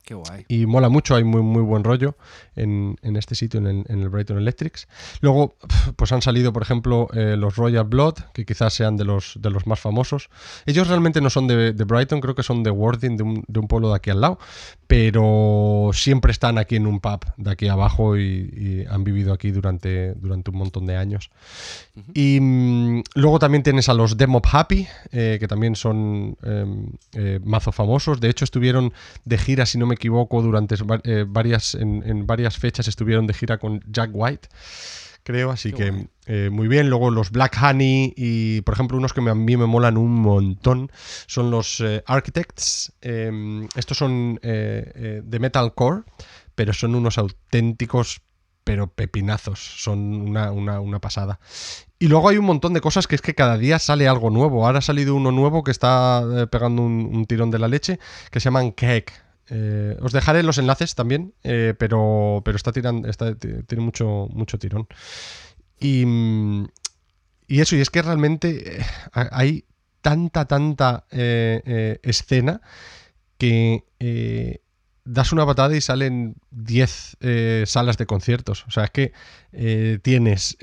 Qué 0.10 0.16
guay. 0.16 0.44
Y 0.48 0.66
mola 0.66 0.89
mucho, 0.89 1.13
hay 1.13 1.24
muy, 1.24 1.44
muy 1.44 1.62
buen 1.62 1.84
rollo 1.84 2.18
en, 2.56 2.98
en 3.04 3.16
este 3.16 3.36
sitio, 3.36 3.60
en 3.60 3.68
el, 3.68 3.86
en 3.89 4.01
el 4.01 4.10
Brighton 4.10 4.39
Electrics. 4.39 4.88
Luego, 5.22 5.54
pues 5.96 6.12
han 6.12 6.24
salido, 6.24 6.51
por 6.51 6.63
ejemplo, 6.63 7.10
eh, 7.13 7.36
los 7.38 7.58
Royal 7.58 7.84
Blood, 7.84 8.16
que 8.34 8.44
quizás 8.44 8.74
sean 8.74 8.98
de 8.98 9.06
los, 9.06 9.38
de 9.39 9.51
los 9.51 9.68
más 9.68 9.80
famosos. 9.80 10.32
Ellos 10.66 10.88
realmente 10.88 11.22
no 11.22 11.30
son 11.30 11.46
de, 11.46 11.74
de 11.74 11.84
Brighton, 11.84 12.22
creo 12.22 12.34
que 12.34 12.42
son 12.42 12.63
de 12.63 12.72
Worthing, 12.72 13.18
de 13.18 13.24
un, 13.24 13.44
de 13.48 13.60
un 13.60 13.68
pueblo 13.68 13.89
de 13.89 13.98
aquí 13.98 14.10
al 14.10 14.22
lado, 14.22 14.39
pero 14.88 15.92
siempre 15.94 16.32
están 16.32 16.58
aquí 16.58 16.78
en 16.78 16.88
un 16.88 17.00
pub 17.01 17.20
de 17.38 17.51
aquí 17.51 17.68
abajo 17.68 18.18
y, 18.18 18.22
y 18.24 18.86
han 18.89 19.04
vivido 19.04 19.32
aquí 19.32 19.51
durante, 19.51 20.16
durante 20.16 20.50
un 20.50 20.58
montón 20.58 20.88
de 20.88 20.98
años. 20.98 21.30
Y 22.16 22.39
mm, 22.42 23.04
luego 23.13 23.38
también 23.38 23.62
tienes 23.62 23.89
a 23.89 23.94
los 23.94 24.18
Demop 24.18 24.48
Happy, 24.51 24.88
eh, 25.12 25.38
que 25.39 25.48
también 25.48 25.75
son 25.75 26.36
em, 26.42 26.88
eh, 27.13 27.39
mazo 27.44 27.72
famosos. 27.72 28.20
De 28.20 28.30
hecho, 28.30 28.44
estuvieron 28.44 28.92
de 29.25 29.38
gira, 29.38 29.68
si 29.68 29.78
no 29.78 29.86
me 29.86 29.99
equivoco, 30.00 30.41
durante 30.41 30.75
eh, 31.03 31.25
varias, 31.27 31.75
en, 31.75 32.01
en 32.06 32.25
varias 32.25 32.58
fechas 32.58 32.88
estuvieron 32.88 33.27
de 33.27 33.34
gira 33.34 33.58
con 33.60 33.82
Jack 33.88 34.10
White. 34.13 34.48
Creo, 35.24 35.51
así 35.51 35.72
Qué 35.74 35.91
que 36.25 36.46
eh, 36.46 36.50
muy 36.50 36.68
bien. 36.68 36.89
Luego 36.89 37.12
los 37.12 37.29
Black 37.29 37.56
Honey 37.62 38.13
y, 38.15 38.62
por 38.62 38.74
ejemplo, 38.74 38.98
unos 38.98 39.13
que 39.13 39.22
me- 39.22 39.29
a 39.29 39.36
mí 39.36 39.58
me 39.58 39.65
molan 39.68 39.98
un 39.98 40.12
montón 40.15 40.91
son 41.27 41.51
los 41.51 41.82
eh, 41.82 42.03
Architects. 42.08 42.94
Em, 43.01 43.68
estos 43.75 43.98
son 43.98 44.39
de 44.41 45.38
metalcore, 45.39 46.03
pero 46.56 46.74
son 46.74 46.96
unos 46.96 47.18
auténticos, 47.18 48.22
pero 48.63 48.88
pepinazos. 48.88 49.60
Son 49.60 50.00
una, 50.00 50.51
una- 50.51 50.79
una 50.79 51.00
pasada. 51.00 51.39
Y 52.00 52.08
luego 52.08 52.29
hay 52.29 52.38
un 52.38 52.46
montón 52.46 52.74
de 52.74 52.82
cosas 52.82 53.06
que 53.06 53.15
es 53.15 53.22
que 53.22 53.36
cada 53.36 53.58
día 53.58 53.77
sale 53.77 54.08
algo 54.08 54.29
nuevo. 54.29 54.65
Ahora 54.65 54.79
ha 54.79 54.82
salido 54.82 55.13
uno 55.15 55.32
nuevo 55.32 55.63
que 55.63 55.72
está 55.72 56.24
pegando 56.50 56.82
un, 56.82 57.10
un 57.13 57.25
tirón 57.25 57.51
de 57.51 57.60
la 57.60 57.68
leche, 57.68 58.00
que 58.32 58.39
se 58.39 58.46
llaman 58.46 58.72
Cake. 58.72 59.12
Eh, 59.50 59.98
os 60.01 60.12
dejaré 60.13 60.44
los 60.44 60.58
enlaces 60.58 60.96
también, 60.96 61.34
eh, 61.44 61.74
pero, 61.77 62.41
pero 62.46 62.56
está 62.56 62.72
tirando, 62.72 63.10
tiene 63.68 63.84
mucho, 63.84 64.27
mucho 64.32 64.60
tirón. 64.60 64.88
Y, 65.79 66.06
y 67.48 67.62
eso, 67.62 67.75
y 67.75 67.82
es 67.82 67.89
que 67.89 68.01
realmente 68.01 68.79
eh, 68.79 68.86
ha- 69.13 69.29
hay 69.32 69.65
tanta, 70.01 70.46
tanta 70.46 71.06
escena 71.12 72.62
que 73.38 73.84
das 75.06 75.32
una 75.34 75.46
patada 75.46 75.75
y 75.75 75.82
salen 75.82 76.36
10 76.51 77.18
eh, 77.22 77.63
salas 77.65 77.98
de 77.98 78.06
conciertos. 78.06 78.65
O 78.68 78.72
sea, 78.72 78.86
es 78.86 78.91
que 78.91 79.13
tienes, 80.03 80.58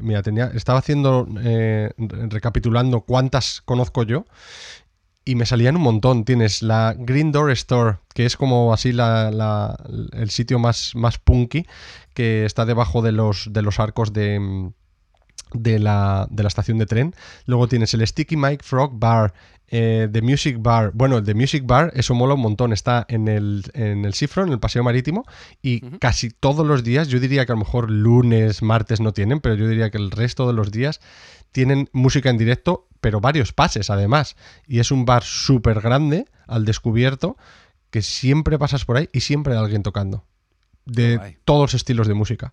mira, 0.00 0.22
tenía, 0.22 0.50
estaba 0.54 0.80
haciendo, 0.80 1.26
re- 1.30 1.94
recapitulando 2.28 3.02
cuántas 3.02 3.62
conozco 3.62 4.02
yo 4.02 4.26
y 5.26 5.34
me 5.34 5.44
salían 5.44 5.76
un 5.76 5.82
montón. 5.82 6.24
Tienes 6.24 6.62
la 6.62 6.94
Green 6.96 7.32
Door 7.32 7.50
Store, 7.50 7.98
que 8.14 8.24
es 8.24 8.36
como 8.38 8.72
así 8.72 8.92
la- 8.92 9.30
la- 9.32 9.76
el 10.12 10.30
sitio 10.30 10.58
más, 10.58 10.92
más 10.94 11.18
punky, 11.18 11.66
que 12.14 12.46
está 12.46 12.64
debajo 12.64 13.02
de 13.02 13.12
los, 13.12 13.52
de 13.52 13.60
los 13.60 13.78
arcos 13.80 14.12
de, 14.14 14.38
mm, 14.40 14.72
de, 15.52 15.78
la, 15.78 16.26
de 16.30 16.42
la 16.42 16.48
estación 16.48 16.78
de 16.78 16.86
tren. 16.86 17.14
Luego 17.46 17.68
tienes 17.68 17.94
el 17.94 18.06
Sticky 18.06 18.36
Mike 18.36 18.64
Frog 18.64 18.98
Bar, 18.98 19.34
eh, 19.68 20.08
The 20.10 20.22
Music 20.22 20.56
Bar. 20.60 20.92
Bueno, 20.94 21.18
el 21.18 21.24
The 21.24 21.34
Music 21.34 21.64
Bar, 21.66 21.92
eso 21.94 22.14
mola 22.14 22.34
un 22.34 22.40
montón. 22.40 22.72
Está 22.72 23.04
en 23.08 23.28
el, 23.28 23.64
en 23.74 24.04
el 24.04 24.14
Seafront, 24.14 24.48
en 24.48 24.54
el 24.54 24.60
Paseo 24.60 24.82
Marítimo, 24.84 25.24
y 25.62 25.80
casi 25.98 26.30
todos 26.30 26.66
los 26.66 26.84
días, 26.84 27.08
yo 27.08 27.20
diría 27.20 27.46
que 27.46 27.52
a 27.52 27.54
lo 27.54 27.60
mejor 27.60 27.90
lunes, 27.90 28.62
martes 28.62 29.00
no 29.00 29.12
tienen, 29.12 29.40
pero 29.40 29.54
yo 29.54 29.68
diría 29.68 29.90
que 29.90 29.98
el 29.98 30.10
resto 30.10 30.46
de 30.46 30.52
los 30.52 30.70
días 30.70 31.00
tienen 31.52 31.88
música 31.92 32.30
en 32.30 32.38
directo, 32.38 32.88
pero 33.00 33.20
varios 33.20 33.52
pases 33.52 33.90
además. 33.90 34.36
Y 34.66 34.80
es 34.80 34.90
un 34.90 35.04
bar 35.04 35.22
súper 35.22 35.80
grande, 35.80 36.26
al 36.46 36.64
descubierto, 36.64 37.36
que 37.90 38.02
siempre 38.02 38.58
pasas 38.58 38.84
por 38.84 38.96
ahí 38.96 39.08
y 39.12 39.20
siempre 39.20 39.54
hay 39.54 39.60
alguien 39.60 39.82
tocando. 39.82 40.24
De 40.86 41.16
guay. 41.16 41.36
todos 41.44 41.60
los 41.62 41.74
estilos 41.74 42.08
de 42.08 42.14
música. 42.14 42.52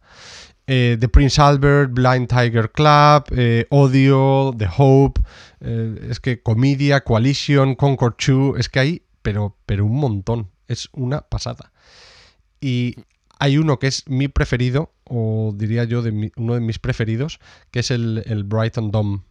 Eh, 0.68 0.98
The 1.00 1.10
Prince 1.10 1.42
Albert, 1.42 1.92
Blind 1.94 2.28
Tiger 2.28 2.72
Club, 2.72 3.26
eh, 3.36 3.68
Audio, 3.72 4.54
The 4.58 4.68
Hope, 4.78 5.22
eh, 5.62 6.08
es 6.10 6.20
que 6.20 6.42
Comedia, 6.42 7.04
Coalition, 7.04 7.76
Concord 7.76 8.16
2, 8.26 8.60
es 8.60 8.70
que 8.70 8.80
hay, 8.80 9.02
pero, 9.22 9.58
pero 9.66 9.86
un 9.86 9.96
montón. 9.98 10.50
Es 10.68 10.90
una 10.94 11.22
pasada. 11.22 11.72
Y 12.62 12.96
hay 13.40 13.58
uno 13.58 13.78
que 13.80 13.88
es 13.88 14.08
mi 14.08 14.30
preferido, 14.30 14.94
o 15.04 15.54
diría 15.56 15.84
yo 15.84 16.02
de 16.02 16.12
mi- 16.14 16.32
uno 16.38 16.54
de 16.54 16.62
mis 16.62 16.80
preferidos, 16.80 17.40
que 17.72 17.80
es 17.82 17.92
el, 17.92 18.24
el 18.26 18.46
Brighton 18.46 18.90
Dome, 18.92 19.22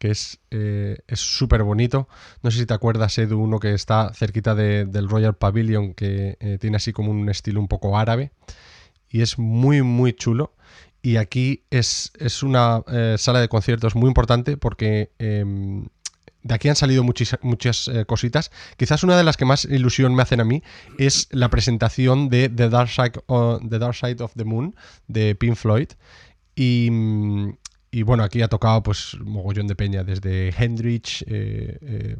que 0.00 0.10
es 0.10 0.40
eh, 0.50 0.96
súper 1.12 1.62
bonito. 1.62 2.08
No 2.42 2.50
sé 2.50 2.58
si 2.58 2.66
te 2.66 2.74
acuerdas, 2.74 3.16
Edu, 3.18 3.38
uno 3.38 3.60
que 3.60 3.74
está 3.74 4.12
cerquita 4.14 4.54
de- 4.56 4.86
del 4.86 5.08
Royal 5.08 5.36
Pavilion, 5.36 5.94
que 5.94 6.36
eh, 6.40 6.56
tiene 6.58 6.78
así 6.78 6.92
como 6.92 7.10
un 7.12 7.28
estilo 7.28 7.60
un 7.60 7.68
poco 7.68 7.96
árabe, 7.98 8.32
y 9.10 9.20
es 9.20 9.38
muy, 9.38 9.82
muy 9.82 10.14
chulo. 10.14 10.54
Y 11.02 11.16
aquí 11.16 11.64
es, 11.70 12.12
es 12.18 12.42
una 12.42 12.82
eh, 12.90 13.16
sala 13.18 13.40
de 13.40 13.48
conciertos 13.48 13.94
muy 13.94 14.08
importante 14.08 14.56
porque 14.56 15.12
em, 15.18 15.86
de 16.42 16.54
aquí 16.54 16.68
han 16.70 16.76
salido 16.76 17.02
muchas 17.04 17.88
eh, 17.88 18.04
cositas. 18.06 18.50
Quizás 18.78 19.02
una 19.02 19.16
de 19.18 19.24
las 19.24 19.36
que 19.36 19.44
más 19.44 19.64
ilusión 19.66 20.14
me 20.14 20.22
hacen 20.22 20.40
a 20.40 20.44
mí 20.44 20.62
es 20.98 21.28
la 21.30 21.48
presentación 21.50 22.28
de 22.30 22.48
The 22.48 22.68
Dark 22.70 22.88
Side, 22.90 23.12
The 23.68 23.78
Dark 23.78 23.94
Side 23.94 24.22
of 24.22 24.32
the 24.34 24.44
Moon 24.44 24.74
de 25.08 25.34
Pink 25.34 25.56
Floyd. 25.56 25.88
Y, 26.54 26.88
mm, 26.90 27.52
y 27.90 28.02
bueno, 28.02 28.22
aquí 28.22 28.40
ha 28.42 28.48
tocado 28.48 28.82
pues 28.82 29.16
mogollón 29.20 29.66
de 29.66 29.74
peña, 29.74 30.04
desde 30.04 30.54
Hendrix, 30.56 31.22
eh, 31.22 31.78
eh, 31.80 32.16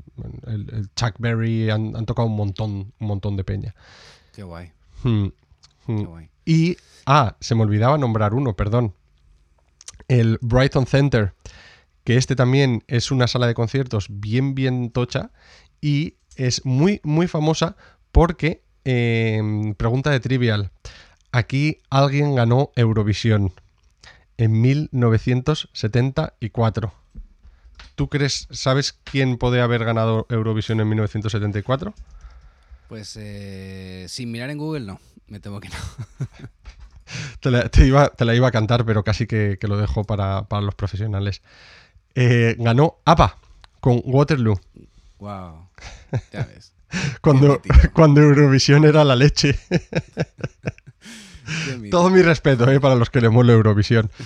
el, 0.46 0.68
el 0.74 0.94
Chuck 0.94 1.14
Berry, 1.18 1.70
han, 1.70 1.94
han 1.94 2.06
tocado 2.06 2.26
un 2.26 2.36
montón, 2.36 2.92
un 2.98 3.06
montón 3.06 3.36
de 3.36 3.44
peña. 3.44 3.74
Qué 4.34 4.42
guay. 4.42 4.72
Hmm, 5.04 5.26
hmm. 5.86 5.98
Qué 5.98 6.04
guay. 6.04 6.28
Y, 6.44 6.76
ah, 7.06 7.36
se 7.40 7.54
me 7.54 7.62
olvidaba 7.62 7.98
nombrar 7.98 8.34
uno, 8.34 8.56
perdón. 8.56 8.94
El 10.08 10.38
Brighton 10.40 10.86
Center, 10.86 11.34
que 12.02 12.16
este 12.16 12.34
también 12.34 12.82
es 12.88 13.12
una 13.12 13.28
sala 13.28 13.46
de 13.46 13.54
conciertos 13.54 14.06
bien, 14.10 14.56
bien 14.56 14.90
tocha 14.90 15.30
y 15.80 16.16
es 16.34 16.64
muy, 16.64 17.00
muy 17.04 17.28
famosa 17.28 17.76
porque, 18.10 18.64
eh, 18.84 19.40
pregunta 19.76 20.10
de 20.10 20.18
trivial, 20.18 20.72
aquí 21.30 21.78
alguien 21.90 22.34
ganó 22.34 22.72
Eurovisión 22.74 23.52
en 24.40 24.60
1974. 24.60 26.92
¿Tú 27.94 28.08
crees, 28.08 28.48
sabes 28.50 28.98
quién 29.04 29.36
puede 29.36 29.60
haber 29.60 29.84
ganado 29.84 30.26
Eurovisión 30.30 30.80
en 30.80 30.88
1974? 30.88 31.94
Pues 32.88 33.16
eh, 33.20 34.06
sin 34.08 34.32
mirar 34.32 34.48
en 34.50 34.58
Google, 34.58 34.86
no. 34.86 34.98
Me 35.28 35.38
temo 35.40 35.60
que 35.60 35.68
no. 35.68 35.76
Te 37.40 37.50
la, 37.50 37.68
te 37.68 37.84
iba, 37.86 38.08
te 38.08 38.24
la 38.24 38.36
iba 38.36 38.46
a 38.46 38.52
cantar, 38.52 38.84
pero 38.84 39.02
casi 39.02 39.26
que, 39.26 39.58
que 39.60 39.66
lo 39.66 39.76
dejo 39.76 40.04
para, 40.04 40.44
para 40.44 40.62
los 40.62 40.76
profesionales. 40.76 41.42
Eh, 42.14 42.54
ganó 42.56 42.98
APA 43.04 43.36
con 43.80 44.00
Waterloo, 44.04 44.60
Wow. 45.18 45.68
Ya 46.32 46.44
ves. 46.44 46.72
cuando, 47.20 47.60
cuando 47.92 48.20
Eurovisión 48.20 48.84
era 48.84 49.02
la 49.04 49.16
leche. 49.16 49.58
Todo 51.90 52.10
mi 52.10 52.22
respeto 52.22 52.70
eh, 52.70 52.80
para 52.80 52.94
los 52.94 53.10
que 53.10 53.20
le 53.20 53.28
mola 53.28 53.52
Eurovisión. 53.52 54.10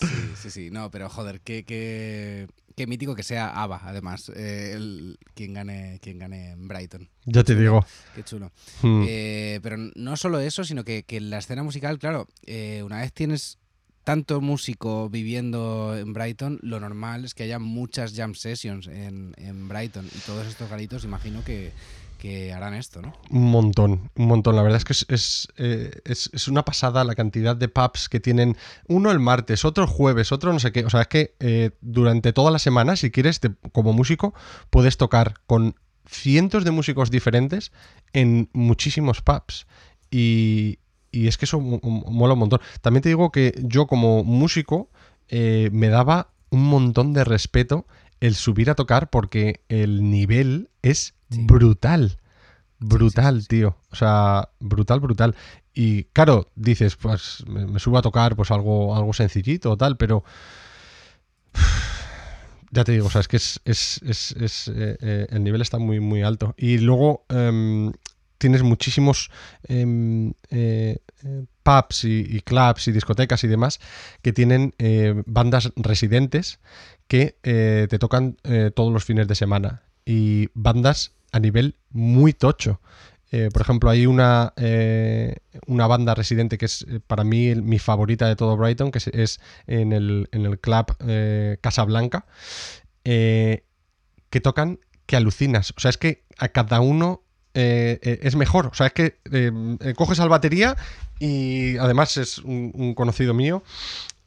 Sí, 0.00 0.06
sí, 0.36 0.50
sí. 0.52 0.70
No, 0.70 0.92
pero 0.92 1.08
joder, 1.08 1.40
qué, 1.40 1.64
qué, 1.64 2.46
Qué 2.78 2.86
mítico 2.86 3.16
que 3.16 3.24
sea 3.24 3.60
ABBA, 3.60 3.80
además, 3.86 4.30
eh, 4.36 4.70
el, 4.76 5.18
quien, 5.34 5.52
gane, 5.52 5.98
quien 6.00 6.16
gane 6.20 6.52
en 6.52 6.68
Brighton. 6.68 7.08
Ya 7.24 7.42
te 7.42 7.56
digo. 7.56 7.84
Qué 8.14 8.22
chulo. 8.22 8.52
Hmm. 8.82 9.04
Eh, 9.08 9.58
pero 9.64 9.76
no 9.96 10.16
solo 10.16 10.38
eso, 10.38 10.62
sino 10.62 10.84
que, 10.84 11.02
que 11.02 11.16
en 11.16 11.28
la 11.28 11.38
escena 11.38 11.64
musical, 11.64 11.98
claro, 11.98 12.28
eh, 12.46 12.84
una 12.84 13.00
vez 13.00 13.12
tienes 13.12 13.58
tanto 14.04 14.40
músico 14.40 15.10
viviendo 15.10 15.96
en 15.98 16.12
Brighton, 16.12 16.60
lo 16.62 16.78
normal 16.78 17.24
es 17.24 17.34
que 17.34 17.42
haya 17.42 17.58
muchas 17.58 18.14
jam 18.14 18.36
sessions 18.36 18.86
en, 18.86 19.34
en 19.38 19.66
Brighton. 19.66 20.06
Y 20.06 20.18
todos 20.20 20.46
estos 20.46 20.70
garitos, 20.70 21.02
imagino 21.02 21.42
que, 21.42 21.72
que 22.18 22.52
harán 22.52 22.74
esto, 22.74 23.00
¿no? 23.00 23.12
Un 23.30 23.50
montón, 23.50 24.10
un 24.16 24.26
montón. 24.26 24.56
La 24.56 24.62
verdad 24.62 24.78
es 24.78 24.84
que 24.84 25.14
es, 25.14 25.48
eh, 25.56 25.90
es- 26.04 26.28
es 26.32 26.48
una 26.48 26.64
pasada 26.64 27.04
la 27.04 27.14
cantidad 27.14 27.56
de 27.56 27.68
pubs 27.68 28.08
que 28.08 28.20
tienen. 28.20 28.56
Uno 28.88 29.10
el 29.10 29.20
martes, 29.20 29.64
otro 29.64 29.84
el 29.84 29.90
jueves, 29.90 30.32
otro 30.32 30.52
no 30.52 30.58
sé 30.58 30.72
qué. 30.72 30.84
O 30.84 30.90
sea, 30.90 31.02
es 31.02 31.06
que 31.08 31.34
eh, 31.40 31.70
durante 31.80 32.32
toda 32.32 32.50
la 32.50 32.58
semana, 32.58 32.96
si 32.96 33.10
quieres, 33.10 33.40
como 33.72 33.92
músico, 33.92 34.34
puedes 34.70 34.96
tocar 34.96 35.34
con 35.46 35.76
cientos 36.06 36.64
de 36.64 36.70
músicos 36.70 37.10
diferentes 37.10 37.72
en 38.12 38.50
muchísimos 38.52 39.22
pubs. 39.22 39.66
Y, 40.10 40.78
y 41.12 41.28
es 41.28 41.36
que 41.38 41.44
eso 41.44 41.60
mo- 41.60 41.80
mo- 41.82 42.10
mola 42.10 42.32
un 42.34 42.40
montón. 42.40 42.60
También 42.80 43.02
te 43.02 43.08
digo 43.10 43.30
que 43.30 43.54
yo 43.62 43.86
como 43.86 44.24
músico 44.24 44.90
eh, 45.28 45.68
me 45.72 45.88
daba 45.88 46.30
un 46.50 46.64
montón 46.64 47.12
de 47.12 47.24
respeto 47.24 47.86
el 48.20 48.34
subir 48.34 48.70
a 48.70 48.74
tocar 48.74 49.10
porque 49.10 49.60
el 49.68 50.10
nivel 50.10 50.70
es 50.82 51.14
Sí. 51.30 51.44
brutal. 51.44 52.18
Brutal, 52.80 53.36
sí, 53.36 53.42
sí. 53.42 53.48
tío. 53.48 53.76
O 53.90 53.96
sea, 53.96 54.50
brutal, 54.60 55.00
brutal. 55.00 55.34
Y 55.74 56.04
claro, 56.04 56.48
dices, 56.54 56.96
pues 56.96 57.44
me, 57.48 57.66
me 57.66 57.78
subo 57.80 57.98
a 57.98 58.02
tocar 58.02 58.36
pues 58.36 58.50
algo, 58.50 58.94
algo 58.96 59.12
sencillito 59.12 59.72
o 59.72 59.76
tal, 59.76 59.96
pero 59.96 60.24
ya 62.70 62.84
te 62.84 62.92
digo, 62.92 63.06
o 63.06 63.10
sea, 63.10 63.20
es 63.20 63.28
que 63.28 63.36
es, 63.38 63.60
es- 63.64 64.00
es- 64.04 64.32
es, 64.32 64.68
eh, 64.68 64.96
eh, 65.00 65.26
el 65.30 65.42
nivel 65.44 65.62
está 65.62 65.78
muy, 65.78 66.00
muy 66.00 66.22
alto. 66.22 66.54
Y 66.56 66.78
luego 66.78 67.24
em, 67.28 67.92
tienes 68.38 68.62
muchísimos 68.62 69.30
em, 69.64 70.32
eh, 70.50 70.98
pubs 71.62 72.04
y, 72.04 72.20
y 72.28 72.40
clubs 72.42 72.86
y 72.88 72.92
discotecas 72.92 73.42
y 73.44 73.48
demás 73.48 73.80
que 74.22 74.32
tienen 74.32 74.72
bandas 75.26 75.72
residentes 75.76 76.60
que 77.08 77.36
te 77.42 77.98
tocan 77.98 78.36
todos 78.74 78.92
los 78.92 79.04
fines 79.04 79.26
de 79.28 79.34
semana. 79.34 79.82
Y 80.10 80.48
bandas 80.54 81.12
a 81.32 81.38
nivel 81.38 81.74
muy 81.90 82.32
tocho. 82.32 82.80
Eh, 83.30 83.50
por 83.52 83.60
ejemplo, 83.60 83.90
hay 83.90 84.06
una, 84.06 84.54
eh, 84.56 85.36
una 85.66 85.86
banda 85.86 86.14
residente 86.14 86.56
que 86.56 86.64
es 86.64 86.86
eh, 86.88 86.98
para 87.06 87.24
mí 87.24 87.54
mi 87.56 87.78
favorita 87.78 88.26
de 88.26 88.34
todo 88.34 88.56
Brighton, 88.56 88.90
que 88.90 89.00
es, 89.12 89.38
en, 89.66 89.92
el, 89.92 90.30
en 90.32 90.46
el 90.46 90.58
club 90.58 90.96
eh, 91.06 91.58
Casablanca, 91.60 92.24
eh, 93.04 93.64
que 94.30 94.40
tocan 94.40 94.78
que 95.04 95.16
alucinas. 95.16 95.74
O 95.76 95.80
sea, 95.80 95.90
es 95.90 95.98
que 95.98 96.24
a 96.38 96.48
cada 96.48 96.80
uno 96.80 97.22
es 97.54 98.36
mejor. 98.36 98.66
O 98.68 98.74
sea, 98.74 98.86
es 98.86 98.92
que 98.92 99.18
coges 99.96 100.20
al 100.20 100.28
batería 100.28 100.76
y 101.18 101.76
además 101.78 102.16
es 102.16 102.38
un, 102.38 102.70
un 102.74 102.94
conocido 102.94 103.34
mío. 103.34 103.62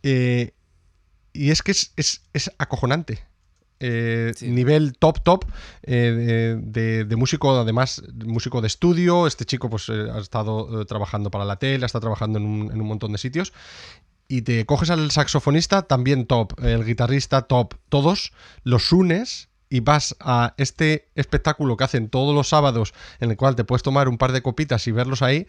y 0.03 1.49
es 1.51 1.61
que 1.63 1.71
es, 1.71 1.93
es- 1.95 2.21
es 2.33 2.51
acojonante. 2.57 3.23
Eh, 3.83 4.31
Sí. 4.35 4.49
Nivel 4.49 4.93
top, 4.97 5.21
top 5.23 5.45
eh, 5.83 6.55
de, 6.61 7.15
músico, 7.15 7.57
además, 7.57 8.03
músico 8.25 8.61
de 8.61 8.67
estudio. 8.67 9.25
Este 9.25 9.43
chico 9.45 9.69
pues 9.69 9.89
eh, 9.89 10.07
ha 10.13 10.19
estado 10.19 10.85
trabajando 10.85 11.31
para 11.31 11.45
la 11.45 11.57
tele, 11.57 11.85
estado 11.85 12.01
trabajando 12.01 12.37
en 12.37 12.45
un, 12.45 12.71
en 12.71 12.79
un 12.79 12.87
montón 12.87 13.11
de 13.11 13.17
sitios. 13.17 13.53
Y 14.27 14.43
te 14.43 14.65
coges 14.65 14.91
al 14.91 15.11
saxofonista, 15.11 15.81
también 15.81 16.27
top. 16.27 16.53
El 16.63 16.85
guitarrista, 16.85 17.41
top. 17.41 17.73
Todos 17.89 18.31
los 18.63 18.91
unes 18.91 19.49
y 19.67 19.79
vas 19.79 20.15
a 20.19 20.53
este 20.57 21.09
espectáculo 21.15 21.75
que 21.75 21.85
hacen 21.85 22.09
todos 22.09 22.35
los 22.35 22.49
sábados, 22.49 22.93
en 23.19 23.31
el 23.31 23.37
cual 23.37 23.55
te 23.55 23.63
puedes 23.63 23.83
tomar 23.83 24.09
un 24.09 24.17
par 24.17 24.31
de 24.31 24.41
copitas 24.41 24.85
y 24.87 24.91
verlos 24.91 25.21
ahí. 25.21 25.47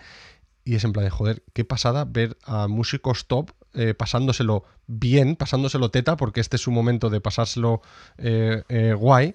Y 0.65 0.77
es 0.77 0.85
en 0.85 0.93
plan 0.93 1.05
de, 1.05 1.11
joder, 1.11 1.43
qué 1.53 1.65
pasada 1.65 2.05
ver 2.05 2.39
a 2.45 2.69
músicos 2.69 3.27
top 3.27 3.51
eh, 3.75 3.95
pasándoselo 3.95 4.65
bien, 4.87 5.37
pasándoselo 5.37 5.91
teta, 5.91 6.17
porque 6.17 6.41
este 6.41 6.57
es 6.57 6.63
su 6.63 6.71
momento 6.71 7.09
de 7.09 7.21
pasárselo 7.21 7.81
eh, 8.19 8.63
eh, 8.69 8.95
guay. 8.95 9.35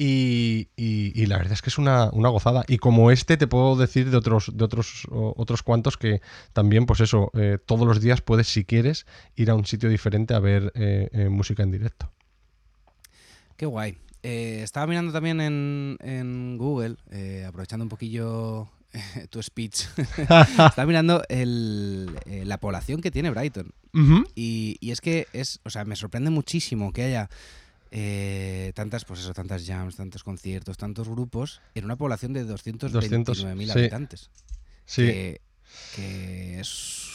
Y, 0.00 0.68
la 1.26 1.38
verdad 1.38 1.54
es 1.54 1.62
que 1.62 1.70
es 1.70 1.78
una, 1.78 2.10
una 2.12 2.28
gozada. 2.28 2.64
Y 2.68 2.78
como 2.78 3.10
este, 3.10 3.36
te 3.36 3.46
puedo 3.46 3.76
decir 3.76 4.10
de 4.10 4.16
otros, 4.16 4.56
de 4.56 4.64
otros, 4.64 5.06
otros 5.10 5.62
cuantos 5.64 5.96
que 5.96 6.20
también, 6.52 6.86
pues 6.86 7.00
eso, 7.00 7.32
todos 7.66 7.86
los 7.86 8.00
días 8.00 8.20
puedes, 8.20 8.46
si 8.46 8.64
quieres, 8.64 9.06
ir 9.34 9.50
a 9.50 9.56
un 9.56 9.66
sitio 9.66 9.88
diferente 9.88 10.34
a 10.34 10.38
ver 10.38 10.72
música 11.30 11.64
en 11.64 11.72
directo. 11.72 12.12
Qué 13.56 13.66
guay. 13.66 13.98
Estaba 14.22 14.86
mirando 14.86 15.12
también 15.12 15.40
en, 15.40 16.56
Google, 16.58 16.96
aprovechando 17.44 17.84
un 17.84 17.88
poquillo 17.88 18.68
tu 19.30 19.42
speech. 19.42 19.86
estaba 20.18 20.86
mirando 20.86 21.22
el- 21.28 22.18
eh, 22.26 22.44
la 22.44 22.58
población 22.58 23.00
que 23.00 23.10
tiene 23.10 23.30
Brighton. 23.30 23.72
Y, 24.36 24.76
y 24.80 24.90
es 24.92 25.00
que 25.00 25.26
es, 25.32 25.58
o 25.64 25.70
sea, 25.70 25.84
me 25.84 25.96
sorprende 25.96 26.30
muchísimo 26.30 26.92
que 26.92 27.02
haya 27.04 27.28
eh, 27.90 28.72
tantas, 28.74 29.04
pues 29.04 29.20
eso, 29.20 29.32
tantas 29.32 29.66
jams, 29.66 29.96
tantos 29.96 30.22
conciertos, 30.22 30.76
tantos 30.76 31.08
grupos 31.08 31.60
en 31.74 31.84
una 31.84 31.96
población 31.96 32.32
de 32.32 32.44
229.000 32.46 33.64
sí. 33.64 33.70
habitantes. 33.70 34.30
Sí, 34.84 35.02
Que, 35.02 35.40
que 35.96 36.60
es, 36.60 37.07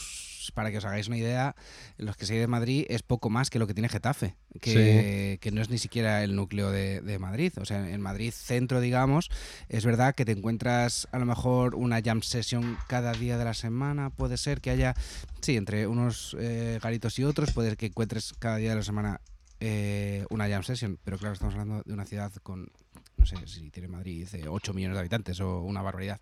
para 0.52 0.70
que 0.70 0.78
os 0.78 0.84
hagáis 0.84 1.08
una 1.08 1.18
idea, 1.18 1.56
los 1.96 2.16
que 2.16 2.26
sois 2.26 2.40
de 2.40 2.46
Madrid 2.46 2.86
es 2.88 3.02
poco 3.02 3.30
más 3.30 3.50
que 3.50 3.58
lo 3.58 3.66
que 3.66 3.74
tiene 3.74 3.88
Getafe, 3.88 4.36
que, 4.60 5.38
que 5.40 5.50
no 5.50 5.62
es 5.62 5.70
ni 5.70 5.78
siquiera 5.78 6.22
el 6.24 6.34
núcleo 6.34 6.70
de, 6.70 7.00
de 7.00 7.18
Madrid. 7.18 7.52
O 7.60 7.64
sea, 7.64 7.88
en 7.88 8.00
Madrid 8.00 8.32
centro, 8.32 8.80
digamos, 8.80 9.30
es 9.68 9.84
verdad 9.84 10.14
que 10.14 10.24
te 10.24 10.32
encuentras 10.32 11.08
a 11.12 11.18
lo 11.18 11.26
mejor 11.26 11.74
una 11.74 12.00
jam 12.02 12.22
session 12.22 12.76
cada 12.88 13.12
día 13.12 13.38
de 13.38 13.44
la 13.44 13.54
semana, 13.54 14.10
puede 14.10 14.36
ser 14.36 14.60
que 14.60 14.70
haya, 14.70 14.94
sí, 15.40 15.56
entre 15.56 15.86
unos 15.86 16.36
eh, 16.38 16.78
garitos 16.82 17.18
y 17.18 17.24
otros, 17.24 17.52
puede 17.52 17.76
que 17.76 17.86
encuentres 17.86 18.34
cada 18.38 18.56
día 18.56 18.70
de 18.70 18.76
la 18.76 18.82
semana 18.82 19.20
eh, 19.60 20.24
una 20.30 20.48
jam 20.48 20.62
session, 20.62 20.98
pero 21.02 21.18
claro, 21.18 21.34
estamos 21.34 21.54
hablando 21.54 21.82
de 21.84 21.92
una 21.92 22.04
ciudad 22.04 22.32
con, 22.42 22.70
no 23.16 23.26
sé 23.26 23.36
si 23.46 23.70
tiene 23.70 23.88
Madrid 23.88 24.28
eh, 24.34 24.48
8 24.48 24.74
millones 24.74 24.94
de 24.94 25.00
habitantes 25.00 25.40
o 25.40 25.62
una 25.62 25.82
barbaridad. 25.82 26.20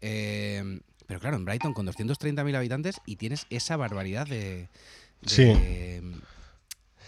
Eh, 0.00 0.80
pero 1.06 1.20
claro, 1.20 1.36
en 1.36 1.44
Brighton 1.44 1.74
con 1.74 1.86
230.000 1.86 2.56
habitantes 2.56 3.00
y 3.06 3.16
tienes 3.16 3.46
esa 3.50 3.76
barbaridad 3.76 4.26
de... 4.26 4.68
de- 5.22 6.12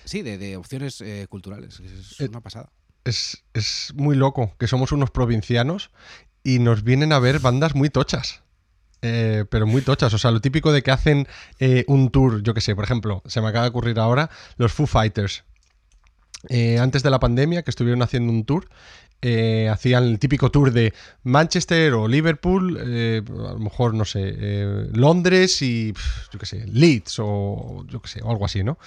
sí, 0.05 0.23
de, 0.23 0.39
de 0.39 0.57
opciones 0.57 1.01
eh, 1.01 1.27
culturales. 1.29 1.81
Es 1.81 2.21
Eh, 2.21 2.29
una 2.29 2.41
pasada. 2.41 2.71
es, 3.05 3.45
es 3.55 3.93
muy 3.95 4.17
loco 4.17 4.55
que 4.59 4.67
somos 4.69 4.93
unos 4.93 5.11
provincianos 5.11 5.91
y 6.43 6.59
nos 6.61 6.83
vienen 6.85 7.13
a 7.13 7.19
ver 7.19 7.41
bandas 7.41 7.75
muy 7.75 7.91
tochas. 7.91 8.43
Eh, 9.03 9.45
pero 9.51 9.67
muy 9.67 9.83
tochas, 9.83 10.13
o 10.15 10.19
sea, 10.19 10.31
lo 10.31 10.41
típico 10.41 10.73
de 10.73 10.83
que 10.83 10.91
hacen 10.91 11.29
eh, 11.61 11.85
un 11.87 12.11
tour, 12.11 12.43
yo 12.43 12.55
que 12.55 12.61
sé, 12.61 12.75
por 12.75 12.85
ejemplo, 12.85 13.23
se 13.27 13.41
me 13.41 13.49
acaba 13.49 13.65
de 13.65 13.71
ocurrir 13.71 13.99
ahora, 14.01 14.31
los 14.57 14.73
Foo 14.73 14.87
Fighters. 14.87 15.45
Antes 16.81 17.03
de 17.03 17.11
la 17.11 17.19
pandemia, 17.19 17.63
que 17.63 17.71
estuvieron 17.71 18.03
haciendo 18.03 18.33
un 18.33 18.45
tour, 18.45 18.69
eh, 19.29 19.69
hacían 19.69 20.05
el 20.05 20.21
típico 20.21 20.53
tour 20.53 20.71
de 20.71 20.95
Manchester 21.25 21.95
o 21.95 22.07
Liverpool, 22.07 22.79
eh, 22.81 23.23
a 23.27 23.55
lo 23.55 23.59
mejor, 23.59 23.93
no 23.93 24.05
sé, 24.05 24.21
eh, 24.25 24.87
Londres 24.93 25.63
y, 25.63 25.93
yo 26.33 26.39
qué 26.39 26.47
sé, 26.47 26.65
Leeds 26.69 27.17
o 27.19 27.85
yo 27.89 28.01
qué 28.01 28.09
sé, 28.09 28.21
o 28.23 28.31
algo 28.31 28.45
así, 28.45 28.63
¿no? 28.63 28.79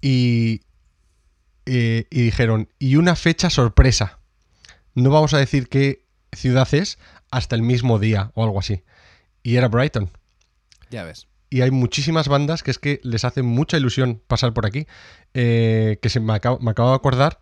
Y, 0.00 0.62
y 1.64 2.02
dijeron, 2.10 2.68
y 2.80 2.96
una 2.96 3.14
fecha 3.14 3.50
sorpresa. 3.50 4.18
No 4.94 5.10
vamos 5.10 5.32
a 5.32 5.38
decir 5.38 5.68
qué 5.68 6.02
ciudad 6.32 6.66
es 6.74 6.98
hasta 7.30 7.54
el 7.54 7.62
mismo 7.62 8.00
día 8.00 8.32
o 8.34 8.42
algo 8.42 8.58
así. 8.58 8.82
Y 9.44 9.56
era 9.56 9.68
Brighton. 9.68 10.10
Ya 10.90 11.04
ves. 11.04 11.28
Y 11.50 11.60
hay 11.60 11.70
muchísimas 11.70 12.26
bandas 12.26 12.64
que 12.64 12.72
es 12.72 12.80
que 12.80 13.00
les 13.04 13.24
hace 13.24 13.42
mucha 13.42 13.76
ilusión 13.76 14.20
pasar 14.26 14.52
por 14.54 14.66
aquí. 14.66 14.88
Eh, 15.34 16.00
que 16.02 16.08
se 16.08 16.18
me, 16.18 16.32
acabo, 16.32 16.58
me 16.58 16.72
acabo 16.72 16.88
de 16.88 16.96
acordar 16.96 17.38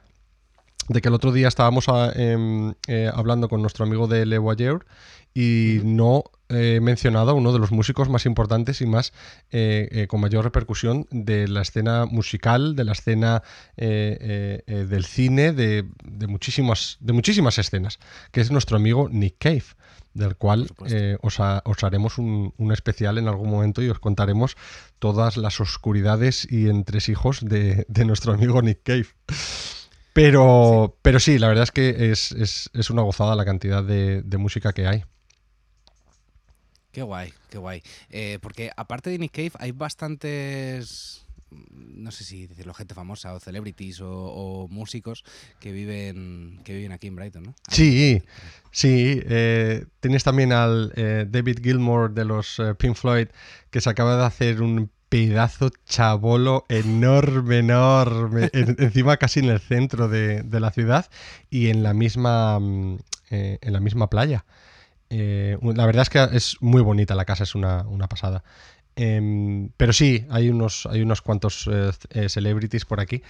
de 0.88 1.00
que 1.00 1.08
el 1.08 1.14
otro 1.14 1.32
día 1.32 1.48
estábamos 1.48 1.88
a- 1.88 2.12
em, 2.14 2.74
eh, 2.88 3.10
hablando 3.12 3.48
con 3.48 3.60
nuestro 3.62 3.84
amigo 3.84 4.06
de 4.06 4.26
Le 4.26 4.38
Voyeur 4.38 4.86
y 5.34 5.80
no 5.84 6.24
he 6.48 6.80
mencionado 6.80 7.32
a 7.32 7.34
uno 7.34 7.52
de 7.52 7.58
los 7.58 7.72
músicos 7.72 8.08
más 8.08 8.24
importantes 8.24 8.80
y 8.80 8.86
más 8.86 9.12
eh, 9.50 9.88
eh, 9.90 10.06
con 10.06 10.20
mayor 10.20 10.44
repercusión 10.44 11.06
de 11.10 11.48
la 11.48 11.60
escena 11.62 12.06
musical, 12.06 12.74
de 12.76 12.84
la 12.84 12.92
escena 12.92 13.42
del 13.76 15.04
cine, 15.04 15.52
de, 15.52 15.84
de 16.04 16.26
muchísimas, 16.26 16.96
de 17.00 17.12
muchísimas 17.12 17.58
escenas, 17.58 17.98
que 18.30 18.40
es 18.40 18.50
nuestro 18.50 18.76
amigo 18.76 19.08
Nick 19.10 19.36
Cave, 19.38 19.64
del 20.14 20.36
cual 20.36 20.68
eh, 20.88 21.18
os, 21.20 21.40
ha- 21.40 21.62
os 21.66 21.82
haremos 21.84 22.16
un, 22.16 22.54
un 22.56 22.72
especial 22.72 23.18
en 23.18 23.28
algún 23.28 23.50
momento 23.50 23.82
y 23.82 23.90
os 23.90 23.98
contaremos 23.98 24.56
todas 24.98 25.36
las 25.36 25.60
oscuridades 25.60 26.46
y 26.50 26.68
entresijos 26.70 27.40
de, 27.44 27.84
de 27.88 28.04
nuestro 28.06 28.32
amigo 28.32 28.62
Nick 28.62 28.80
Cave. 28.84 29.08
Pero, 30.16 30.96
pero 31.02 31.20
sí, 31.20 31.38
la 31.38 31.48
verdad 31.48 31.64
es 31.64 31.72
que 31.72 32.10
es, 32.10 32.32
es- 32.32 32.70
es 32.72 32.88
una 32.90 33.02
gozada 33.02 33.36
la 33.36 33.44
cantidad 33.44 33.84
de, 33.84 34.22
de 34.22 34.38
música 34.38 34.72
que 34.72 34.86
hay. 34.86 35.04
Qué 36.90 37.02
guay, 37.02 37.34
qué 37.50 37.58
guay. 37.58 37.82
Eh, 38.08 38.38
porque 38.40 38.70
aparte 38.74 39.10
de 39.10 39.18
Nick 39.18 39.32
Cave 39.32 39.52
hay 39.58 39.72
bastantes 39.72 41.22
no 41.70 42.10
sé 42.10 42.24
si 42.24 42.46
decirlo, 42.46 42.74
gente 42.74 42.94
famosa 42.94 43.32
o 43.34 43.40
celebrities 43.40 44.00
o, 44.02 44.66
músicos 44.70 45.24
que 45.60 45.72
viven, 45.72 46.60
que 46.64 46.74
viven 46.74 46.92
aquí 46.92 47.06
en 47.06 47.16
Brighton, 47.16 47.42
¿no? 47.44 47.54
Sí, 47.70 48.22
sí. 48.72 49.20
Eh, 49.26 49.86
tienes 50.00 50.24
también 50.24 50.52
al 50.52 50.92
eh, 50.96 51.26
David 51.28 51.60
Gilmour 51.62 52.12
de 52.12 52.24
los 52.24 52.58
eh, 52.58 52.74
Pink 52.74 52.96
Floyd 52.96 53.28
que 53.70 53.80
se 53.80 53.90
acaba 53.90 54.16
de 54.16 54.24
hacer 54.24 54.62
un 54.62 54.90
pedazo 55.08 55.70
chabolo 55.86 56.64
enorme, 56.68 57.58
enorme, 57.58 58.50
encima 58.52 59.16
casi 59.16 59.40
en 59.40 59.46
el 59.46 59.60
centro 59.60 60.08
de, 60.08 60.44
la 60.50 60.70
ciudad 60.70 61.06
y 61.50 61.68
en 61.68 61.82
la 61.82 61.94
misma, 61.94 62.58
mm, 62.58 62.98
en 63.30 63.72
la 63.72 63.80
misma 63.80 64.10
playa. 64.10 64.44
la 65.10 65.86
verdad 65.86 66.02
es 66.02 66.10
que 66.10 66.36
es 66.36 66.56
muy 66.60 66.82
bonita 66.82 67.14
la 67.14 67.24
casa, 67.24 67.44
es 67.44 67.54
una, 67.54 67.82
una 67.86 68.08
pasada. 68.08 68.42
Em, 68.96 69.68
pero 69.76 69.92
sí, 69.92 70.26
hay 70.30 70.48
unos, 70.48 70.86
hay 70.86 71.02
unos 71.02 71.20
cuantos 71.20 71.68
eh, 71.70 71.90
eh, 72.10 72.28
celebrities 72.30 72.86
por 72.86 73.00
aquí. 73.00 73.22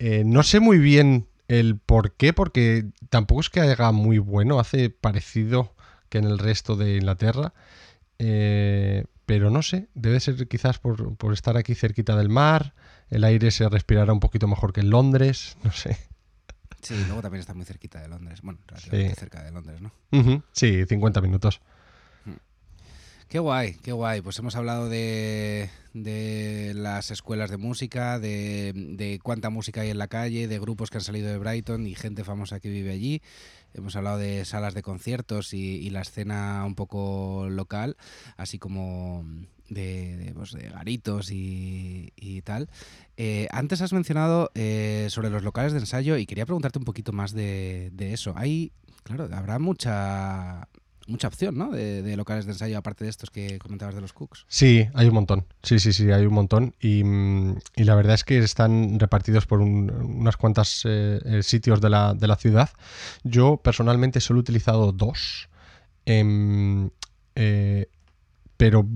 Eh, 0.00 0.24
no 0.26 0.42
sé 0.42 0.58
muy 0.60 0.78
bien 0.78 1.28
el 1.48 1.78
por 1.78 2.12
qué, 2.14 2.32
porque 2.32 2.86
tampoco 3.08 3.40
es 3.40 3.50
que 3.50 3.60
haga 3.60 3.92
muy 3.92 4.18
bueno, 4.18 4.58
hace 4.58 4.90
parecido 4.90 5.74
que 6.08 6.18
en 6.18 6.24
el 6.24 6.38
resto 6.38 6.76
de 6.76 6.96
Inglaterra. 6.96 7.54
Pero 9.26 9.50
no 9.50 9.62
sé, 9.62 9.88
debe 9.94 10.20
ser 10.20 10.48
quizás 10.48 10.78
por, 10.78 11.16
estar 11.32 11.56
aquí 11.56 11.74
cerquita 11.74 12.16
del 12.16 12.28
mar, 12.28 12.74
el 13.10 13.24
aire 13.24 13.50
se 13.50 13.68
respirará 13.68 14.12
un 14.12 14.20
poquito 14.20 14.48
mejor 14.48 14.72
que 14.72 14.80
en 14.80 14.90
Londres, 14.90 15.56
no 15.64 15.72
sé. 15.72 15.96
Sí, 16.80 16.96
luego 17.06 17.22
también 17.22 17.40
está 17.40 17.54
muy 17.54 17.64
cerquita 17.64 18.00
de 18.00 18.08
Londres. 18.08 18.40
Bueno, 18.42 18.58
relativamente 18.66 19.14
cerca 19.14 19.42
de 19.44 19.52
Londres, 19.52 19.80
¿no? 19.80 19.92
Sí, 20.50 20.84
50 20.84 21.20
minutos. 21.20 21.60
Qué 23.32 23.38
guay, 23.38 23.76
qué 23.82 23.92
guay. 23.92 24.20
Pues 24.20 24.38
hemos 24.40 24.56
hablado 24.56 24.90
de, 24.90 25.70
las 26.74 27.10
escuelas 27.10 27.50
de 27.50 27.56
música, 27.56 28.18
de, 28.18 29.20
cuánta 29.22 29.48
música 29.48 29.80
hay 29.80 29.88
en 29.88 29.96
la 29.96 30.08
calle, 30.08 30.48
de 30.48 30.58
grupos 30.58 30.90
que 30.90 30.98
han 30.98 31.02
salido 31.02 31.30
de 31.30 31.38
Brighton 31.38 31.86
y 31.86 31.94
gente 31.94 32.24
famosa 32.24 32.60
que 32.60 32.68
vive 32.68 32.92
allí. 32.92 33.22
Hemos 33.72 33.96
hablado 33.96 34.18
de 34.18 34.44
salas 34.44 34.74
de 34.74 34.82
conciertos 34.82 35.54
y, 35.54 35.88
la 35.88 36.02
escena 36.02 36.62
un 36.66 36.74
poco 36.74 37.46
local, 37.48 37.96
así 38.36 38.58
como 38.58 39.24
de, 39.70 40.32
pues, 40.34 40.54
garitos 40.54 41.30
y, 41.32 42.42
tal. 42.44 42.68
Eh, 43.16 43.48
antes 43.50 43.80
has 43.80 43.94
mencionado 43.94 44.50
eh, 44.54 45.06
sobre 45.08 45.30
los 45.30 45.42
locales 45.42 45.72
de 45.72 45.78
ensayo 45.78 46.18
y 46.18 46.26
quería 46.26 46.44
preguntarte 46.44 46.78
un 46.78 46.84
poquito 46.84 47.12
más 47.12 47.32
de, 47.32 47.88
de 47.94 48.12
eso. 48.12 48.34
Hay, 48.36 48.72
claro, 49.04 49.26
habrá 49.32 49.58
mucha 49.58 50.68
mucha 51.06 51.28
opción, 51.28 51.56
¿no? 51.56 51.70
De, 51.70 52.16
locales 52.16 52.46
de 52.46 52.52
ensayo, 52.52 52.78
aparte 52.78 53.04
de 53.04 53.10
estos 53.10 53.30
que 53.30 53.58
comentabas 53.58 53.94
de 53.94 54.00
los 54.00 54.12
cooks. 54.12 54.44
Sí, 54.48 54.88
hay 54.94 55.08
un 55.08 55.14
montón. 55.14 55.46
Sí, 55.62 55.78
sí, 55.78 55.92
sí, 55.92 56.10
hay 56.10 56.26
un 56.26 56.34
montón. 56.34 56.74
Y, 56.80 57.04
mm, 57.04 57.56
la 57.76 57.94
verdad 57.94 58.14
es 58.14 58.24
que 58.24 58.38
están 58.38 58.98
repartidos 58.98 59.46
por 59.46 59.60
unas 59.60 60.36
cuantas 60.36 60.82
eh, 60.84 61.20
eh, 61.24 61.42
sitios 61.42 61.80
de 61.80 61.90
la, 61.90 62.36
ciudad. 62.38 62.70
Yo 63.24 63.58
personalmente 63.58 64.20
solo 64.20 64.40
he 64.40 64.42
utilizado 64.42 64.92
dos. 64.92 65.48
Em, 66.06 66.90
eh, 67.34 67.88
pero 68.56 68.86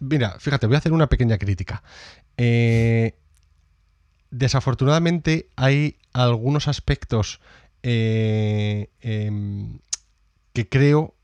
mira, 0.00 0.36
fíjate, 0.38 0.66
voy 0.66 0.76
a 0.76 0.78
hacer 0.78 0.92
una 0.92 1.08
pequeña 1.08 1.38
crítica. 1.38 1.82
desafortunadamente 4.30 5.48
hay 5.56 5.96
algunos 6.12 6.68
aspectos 6.68 7.40
em, 7.82 8.86
que 10.52 10.68
creo 10.68 11.15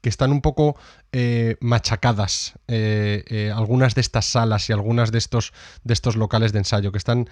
que 0.00 0.08
están 0.08 0.30
un 0.30 0.40
poco 0.40 0.76
eh, 1.10 1.56
machacadas 1.60 2.54
eh, 2.68 3.24
eh, 3.28 3.52
algunas 3.54 3.94
de 3.94 4.02
estas 4.02 4.26
salas 4.26 4.68
y 4.68 4.72
algunas 4.72 5.10
de 5.10 5.18
estos, 5.18 5.52
de 5.82 5.94
estos 5.94 6.16
locales 6.16 6.52
de 6.52 6.58
ensayo, 6.58 6.92
que 6.92 6.98
están, 6.98 7.28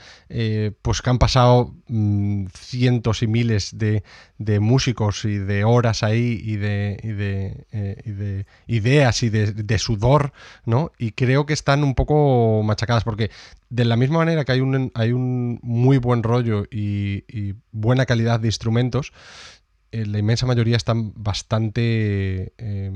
pues 0.82 1.02
que 1.02 1.10
han 1.10 1.18
pasado 1.18 1.74
mm, 1.88 2.46
cientos 2.54 3.22
y 3.22 3.26
miles 3.26 3.76
de, 3.76 4.02
músicos 4.60 5.24
y 5.24 5.38
de 5.38 5.64
horas 5.64 6.02
ahí 6.02 6.40
y 6.42 6.56
de, 6.56 6.96
de, 7.74 8.46
ideas 8.66 9.22
y 9.22 9.28
de, 9.28 9.78
sudor, 9.78 10.32
¿no? 10.64 10.90
Y 10.98 11.12
creo 11.12 11.46
que 11.46 11.52
están 11.52 11.84
un 11.84 11.94
poco 11.94 12.62
machacadas, 12.64 13.04
porque 13.04 13.30
de 13.68 13.84
la 13.84 13.96
misma 13.96 14.18
manera 14.18 14.44
que 14.44 14.52
hay 14.52 14.60
un, 14.60 14.90
hay 14.94 15.12
un 15.12 15.60
muy 15.62 15.98
buen 15.98 16.22
rollo 16.22 16.64
y, 16.70 17.24
y 17.28 17.54
buena 17.72 18.06
calidad 18.06 18.40
de 18.40 18.48
instrumentos, 18.48 19.12
la 20.04 20.18
inmensa 20.18 20.46
mayoría 20.46 20.76
están 20.76 21.12
bastante, 21.16 22.52
eh, 22.58 22.92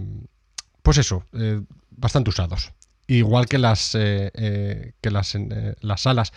pues 0.83 0.99
eso, 0.99 1.25
eh, 1.33 1.61
bastante 1.91 2.31
usados. 2.31 2.73
Igual 3.07 3.47
que 3.47 3.59
las, 3.59 3.91
que 3.93 5.11
las, 5.11 5.37
las 5.81 6.01
salas. 6.01 6.33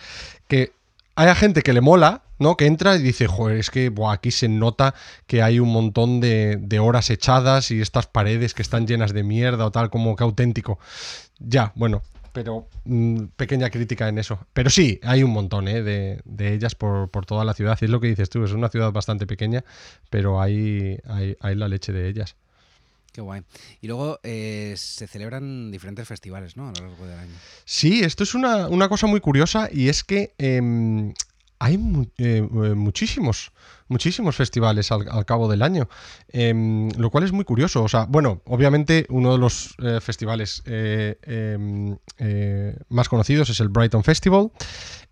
Que 0.48 0.72
hay 1.14 1.32
gente 1.36 1.62
que 1.62 1.72
le 1.72 1.80
mola, 1.80 2.22
¿no? 2.38 2.56
Que 2.56 2.66
entra 2.66 2.96
y 2.96 3.02
dice, 3.02 3.26
joder, 3.26 3.58
es 3.58 3.70
que 3.70 3.92
aquí 4.08 4.30
se 4.30 4.48
nota 4.48 4.94
que 5.26 5.42
hay 5.42 5.60
un 5.60 5.70
montón 5.70 6.20
de, 6.20 6.78
horas 6.80 7.10
echadas 7.10 7.70
y 7.70 7.80
estas 7.80 8.06
paredes 8.06 8.54
que 8.54 8.62
están 8.62 8.86
llenas 8.86 9.12
de 9.12 9.22
mierda 9.22 9.66
o 9.66 9.70
tal, 9.70 9.90
como 9.90 10.16
que 10.16 10.24
auténtico. 10.24 10.78
Ya, 11.38 11.72
bueno, 11.76 12.02
pero 12.34 12.68
mm, 12.84 13.26
pequeña 13.36 13.70
crítica 13.70 14.08
en 14.08 14.18
eso. 14.18 14.44
Pero 14.52 14.68
sí, 14.68 14.98
hay 15.04 15.22
un 15.22 15.30
montón 15.30 15.68
¿eh? 15.68 15.82
de, 15.82 16.52
ellas 16.52 16.74
por, 16.74 17.08
toda 17.24 17.44
la 17.44 17.54
ciudad. 17.54 17.78
Y 17.80 17.84
es 17.84 17.90
lo 17.90 18.00
que 18.00 18.08
dices 18.08 18.28
tú, 18.28 18.44
es 18.44 18.50
una 18.50 18.68
ciudad 18.68 18.92
bastante 18.92 19.24
pequeña, 19.26 19.64
pero 20.10 20.42
hay, 20.42 20.98
hay, 21.06 21.54
la 21.54 21.68
leche 21.68 21.92
de 21.92 22.08
ellas. 22.08 22.34
Qué 23.12 23.20
guay. 23.20 23.42
Y 23.80 23.86
luego 23.86 24.18
eh, 24.24 24.74
se 24.76 25.06
celebran 25.06 25.70
diferentes 25.70 26.08
festivales, 26.08 26.56
¿no? 26.56 26.70
A 26.70 26.72
lo 26.72 26.88
largo 26.88 27.06
del 27.06 27.20
año. 27.20 27.34
Sí, 27.64 28.00
esto 28.00 28.24
es 28.24 28.34
una, 28.34 28.88
cosa 28.88 29.06
muy 29.06 29.20
curiosa 29.20 29.68
y 29.72 29.88
es 29.88 30.02
que 30.02 30.34
em, 30.36 31.14
hay 31.64 31.78
eh, 32.18 32.42
muchísimos 32.74 33.52
muchísimos 33.88 34.36
festivales 34.36 34.90
al, 34.92 35.24
cabo 35.24 35.48
del 35.48 35.62
año, 35.62 35.88
em, 36.28 36.90
lo 36.96 37.10
cual 37.10 37.24
es 37.24 37.32
muy 37.32 37.44
curioso. 37.44 37.82
O 37.82 37.88
sea, 37.88 38.06
bueno, 38.06 38.42
obviamente 38.46 39.06
uno 39.08 39.32
de 39.32 39.38
los 39.38 39.74
eh, 39.82 40.00
festivales 40.00 40.62
eh, 40.66 41.16
em, 41.22 41.96
eh, 42.18 42.76
más 42.88 43.08
conocidos 43.08 43.50
es 43.50 43.60
el 43.60 43.68
Brighton 43.68 44.04
Festival. 44.04 44.50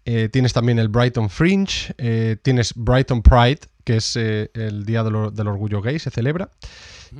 tienes 0.04 0.52
también 0.52 0.80
el 0.80 0.88
Brighton 0.88 1.30
Fringe, 1.30 1.94
tienes 2.42 2.72
Brighton 2.74 3.22
Pride, 3.22 3.60
que 3.84 3.98
es 3.98 4.16
el 4.16 4.84
Día 4.84 5.04
del 5.04 5.46
Orgullo 5.46 5.80
Gay, 5.80 6.00
se 6.00 6.10
celebra. 6.10 6.50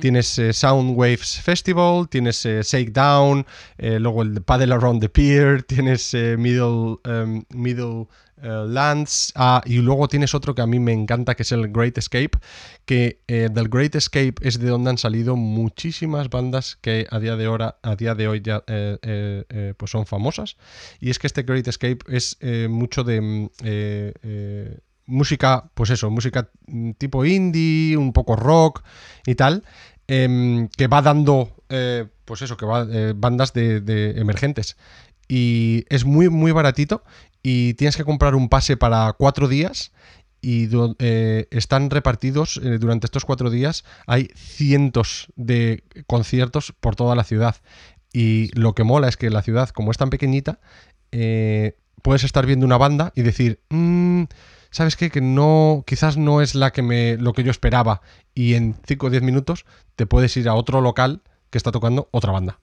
Tienes 0.01 0.41
Sound 0.51 0.97
Waves 0.97 1.39
Festival, 1.41 2.09
tienes 2.09 2.43
Shakedown, 2.43 3.45
luego 3.77 4.23
el 4.23 4.41
Paddle 4.41 4.73
Around 4.73 4.99
the 4.99 5.07
Pier, 5.07 5.63
tienes 5.63 6.13
Middle, 6.13 6.97
em, 7.05 7.45
Middle 7.51 8.07
eh, 8.41 8.65
Lands, 8.67 9.31
ah, 9.35 9.61
y 9.65 9.77
luego 9.77 10.07
tienes 10.07 10.33
otro 10.33 10.55
que 10.55 10.61
a 10.61 10.67
mí 10.67 10.79
me 10.79 10.91
encanta, 10.91 11.35
que 11.35 11.43
es 11.43 11.51
el 11.51 11.71
Great 11.71 11.97
Escape, 11.97 12.31
que 12.85 13.21
eh, 13.27 13.49
del 13.51 13.69
Great 13.69 13.95
Escape 13.95 14.35
es 14.41 14.59
de 14.59 14.69
donde 14.69 14.89
han 14.89 14.97
salido 14.97 15.35
muchísimas 15.35 16.29
bandas 16.29 16.77
que 16.81 17.07
a 17.09 17.19
día 17.19 17.35
de, 17.35 17.71
a 17.81 17.95
día 17.95 18.15
de 18.15 18.27
hoy 18.27 18.41
ya 18.41 18.63
eh, 18.67 19.73
pues 19.77 19.91
son 19.91 20.05
famosas. 20.05 20.57
Y 20.99 21.09
es 21.09 21.19
que 21.19 21.27
este 21.27 21.43
Great 21.43 21.67
Escape 21.67 21.99
es 22.07 22.37
mucho 22.69 23.03
de 23.03 23.21
mm, 23.21 23.49
música, 25.05 25.69
pues 25.73 25.89
eso, 25.91 26.09
música 26.09 26.49
tipo 26.97 27.25
indie, 27.25 27.95
un 27.95 28.13
poco 28.13 28.35
rock 28.35 28.83
y 29.25 29.35
tal, 29.35 29.63
em, 30.07 30.67
que 30.67 30.87
va 30.87 31.01
dando, 31.01 31.55
pues 32.25 32.41
eso, 32.41 32.57
que 32.57 32.65
va 32.65 32.85
bandas 33.15 33.53
de, 33.53 34.13
emergentes. 34.17 34.75
Y 35.29 35.85
es 35.89 36.03
muy, 36.03 36.29
muy 36.29 36.51
baratito 36.51 37.03
y 37.43 37.73
tienes 37.75 37.97
que 37.97 38.05
comprar 38.05 38.33
un 38.33 38.49
pase 38.49 38.77
para 38.77 39.11
cuatro 39.13 39.47
días 39.47 39.91
y 40.41 40.69
eh, 40.99 41.47
están 41.51 41.89
repartidos 41.89 42.57
eh, 42.57 42.77
durante 42.77 43.05
estos 43.05 43.25
cuatro 43.25 43.49
días. 43.49 43.83
Hay 44.07 44.29
cientos 44.35 45.27
de 45.35 45.83
conciertos 46.07 46.73
por 46.79 46.95
toda 46.95 47.15
la 47.15 47.23
ciudad. 47.23 47.57
Y 48.11 48.49
lo 48.59 48.73
que 48.73 48.83
mola 48.83 49.07
es 49.07 49.17
que 49.17 49.29
la 49.29 49.41
ciudad, 49.41 49.69
como 49.69 49.91
es 49.91 49.97
tan 49.97 50.09
pequeñita, 50.09 50.59
eh, 51.11 51.77
puedes 52.01 52.23
estar 52.23 52.45
viendo 52.45 52.65
una 52.65 52.77
banda 52.77 53.13
y 53.15 53.21
decir, 53.21 53.61
mm, 53.69 54.23
¿sabes 54.69 54.95
qué? 54.97 55.09
Que 55.09 55.21
no, 55.21 55.83
quizás 55.87 56.17
no 56.17 56.41
es 56.41 56.55
la 56.55 56.71
que 56.71 56.81
me, 56.81 57.17
lo 57.17 57.33
que 57.33 57.43
yo 57.43 57.51
esperaba. 57.51 58.01
Y 58.35 58.55
en 58.55 58.75
5 58.85 59.07
o 59.07 59.09
10 59.09 59.23
minutos 59.23 59.65
te 59.95 60.05
puedes 60.05 60.35
ir 60.37 60.49
a 60.49 60.55
otro 60.55 60.81
local 60.81 61.21
que 61.49 61.57
está 61.57 61.71
tocando 61.71 62.09
otra 62.11 62.31
banda. 62.31 62.59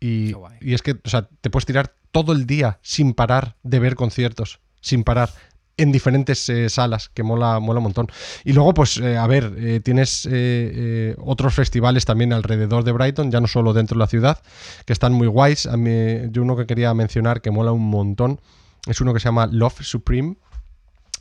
Y, 0.00 0.32
y, 0.60 0.74
es 0.74 0.82
que, 0.82 0.92
o 1.04 1.08
sea, 1.08 1.28
te 1.40 1.50
puedes 1.50 1.66
tirar 1.66 1.94
todo 2.10 2.32
el 2.32 2.46
día 2.46 2.78
sin 2.82 3.12
parar 3.12 3.56
de 3.62 3.78
ver 3.78 3.94
conciertos, 3.94 4.60
sin 4.80 5.04
parar 5.04 5.30
en 5.76 5.92
diferentes 5.92 6.48
eh, 6.48 6.68
salas, 6.68 7.08
que 7.08 7.22
mola, 7.22 7.58
mola 7.58 7.78
un 7.78 7.84
montón. 7.84 8.08
Y 8.44 8.52
luego, 8.52 8.74
pues, 8.74 8.98
eh, 8.98 9.16
a 9.16 9.26
ver, 9.26 9.54
eh, 9.56 9.80
tienes 9.80 10.28
otros 11.18 11.54
festivales 11.54 12.04
también 12.04 12.32
alrededor 12.32 12.84
de 12.84 12.92
Brighton, 12.92 13.30
ya 13.30 13.40
no 13.40 13.46
solo 13.46 13.72
dentro 13.72 13.94
de 13.94 14.00
la 14.00 14.06
ciudad, 14.06 14.42
que 14.84 14.92
están 14.92 15.12
muy 15.12 15.26
guays. 15.26 15.66
A 15.66 15.76
mí, 15.76 15.90
yo 16.30 16.42
uno 16.42 16.56
que 16.56 16.66
quería 16.66 16.92
mencionar 16.92 17.40
que 17.40 17.50
mola 17.50 17.72
un 17.72 17.88
montón 17.88 18.40
es 18.86 19.00
uno 19.00 19.12
que 19.12 19.20
se 19.20 19.24
llama 19.24 19.46
Love 19.46 19.82
Supreme 19.82 20.36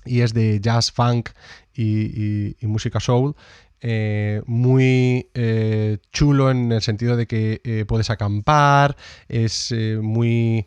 y 0.06 0.22
es 0.22 0.34
de 0.34 0.60
jazz, 0.62 0.92
funk 0.92 1.30
y, 1.74 2.56
música 2.62 3.00
soul. 3.00 3.36
Eh, 3.82 4.42
muy 4.46 5.30
eh, 5.34 6.00
chulo 6.12 6.52
en 6.52 6.72
el 6.72 6.82
sentido 6.82 7.15
de 7.15 7.28
que 7.28 7.62
eh, 7.63 7.86
puedes 7.88 8.10
acampar, 8.10 8.98
es 9.28 9.74
muy, 10.02 10.65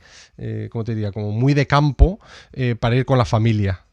¿cómo 0.71 0.85
te 0.85 0.95
diría? 0.95 1.13
Como 1.13 1.31
muy 1.31 1.55
de 1.55 1.67
campo 1.67 2.19
para 2.81 2.97
ir 2.97 3.05
con 3.05 3.19
la 3.19 3.25
familia. 3.25 3.85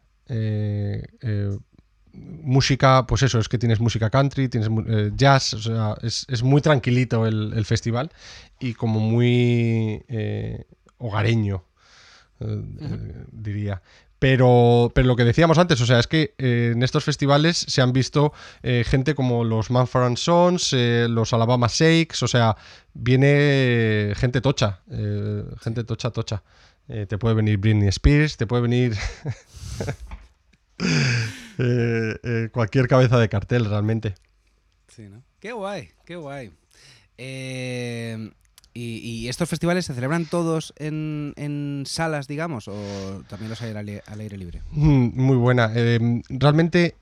música, 2.14 3.06
pues 3.08 3.24
eso, 3.24 3.40
es 3.40 3.48
que 3.48 3.58
tienes 3.58 3.80
música 3.80 4.10
country, 4.10 4.50
tienes 4.50 4.70
jazz, 5.16 5.54
o 5.54 5.60
sea, 5.60 5.96
es, 6.02 6.44
muy 6.44 6.62
tranquilito 6.62 7.28
el, 7.28 7.66
festival 7.66 8.12
y 8.60 8.74
como 8.74 9.00
muy 9.00 10.04
hogareño, 10.98 11.64
diría. 13.32 13.82
Pero, 14.20 14.92
pero 14.94 15.08
lo 15.08 15.16
que 15.16 15.24
decíamos 15.24 15.58
antes, 15.58 15.80
o 15.80 15.86
sea, 15.86 15.98
es 15.98 16.08
que 16.08 16.36
eh, 16.38 16.72
en 16.74 16.84
estos 16.84 17.06
festivales 17.06 17.58
se 17.58 17.82
han 17.82 17.94
visto 17.94 18.34
eh, 18.64 18.84
gente 18.86 19.16
como 19.16 19.46
los 19.46 19.72
Manfred 19.72 20.18
Sons, 20.18 20.74
eh, 20.74 21.08
los 21.10 21.32
Alabama 21.34 21.68
Shakes, 21.70 22.22
o 22.24 22.28
sea, 22.28 22.58
viene 22.94 24.14
gente 24.18 24.42
tocha, 24.42 24.82
gente 25.62 25.86
tocha, 25.86 26.12
tocha. 26.12 26.44
te 26.88 27.18
puede 27.18 27.36
venir 27.36 27.58
Britney 27.58 27.88
Spears, 27.88 28.36
te 28.36 28.46
puede 28.46 28.64
venir 28.64 28.98
cualquier 32.52 32.88
cabeza 32.90 33.18
de 33.20 33.30
cartel 33.30 33.66
realmente. 33.66 34.16
Sí, 34.90 35.08
¿no? 35.08 35.24
Qué 35.40 35.54
guay, 35.54 35.92
qué 36.06 36.18
guay. 36.18 36.52
Eh, 37.18 38.32
¿Y, 38.74 39.28
estos 39.28 39.50
festivales 39.50 39.86
se 39.86 39.94
celebran 39.94 40.26
todos 40.26 40.74
en, 40.78 41.84
salas, 41.86 42.28
digamos, 42.28 42.68
o 42.68 43.24
también 43.28 43.50
los 43.50 43.62
hay 43.62 43.72
al, 43.72 44.20
aire 44.20 44.38
libre? 44.38 44.62
Mm, 44.72 45.22
muy 45.22 45.38
buena. 45.38 45.72
Eh, 45.76 46.22
realmente 46.30 46.96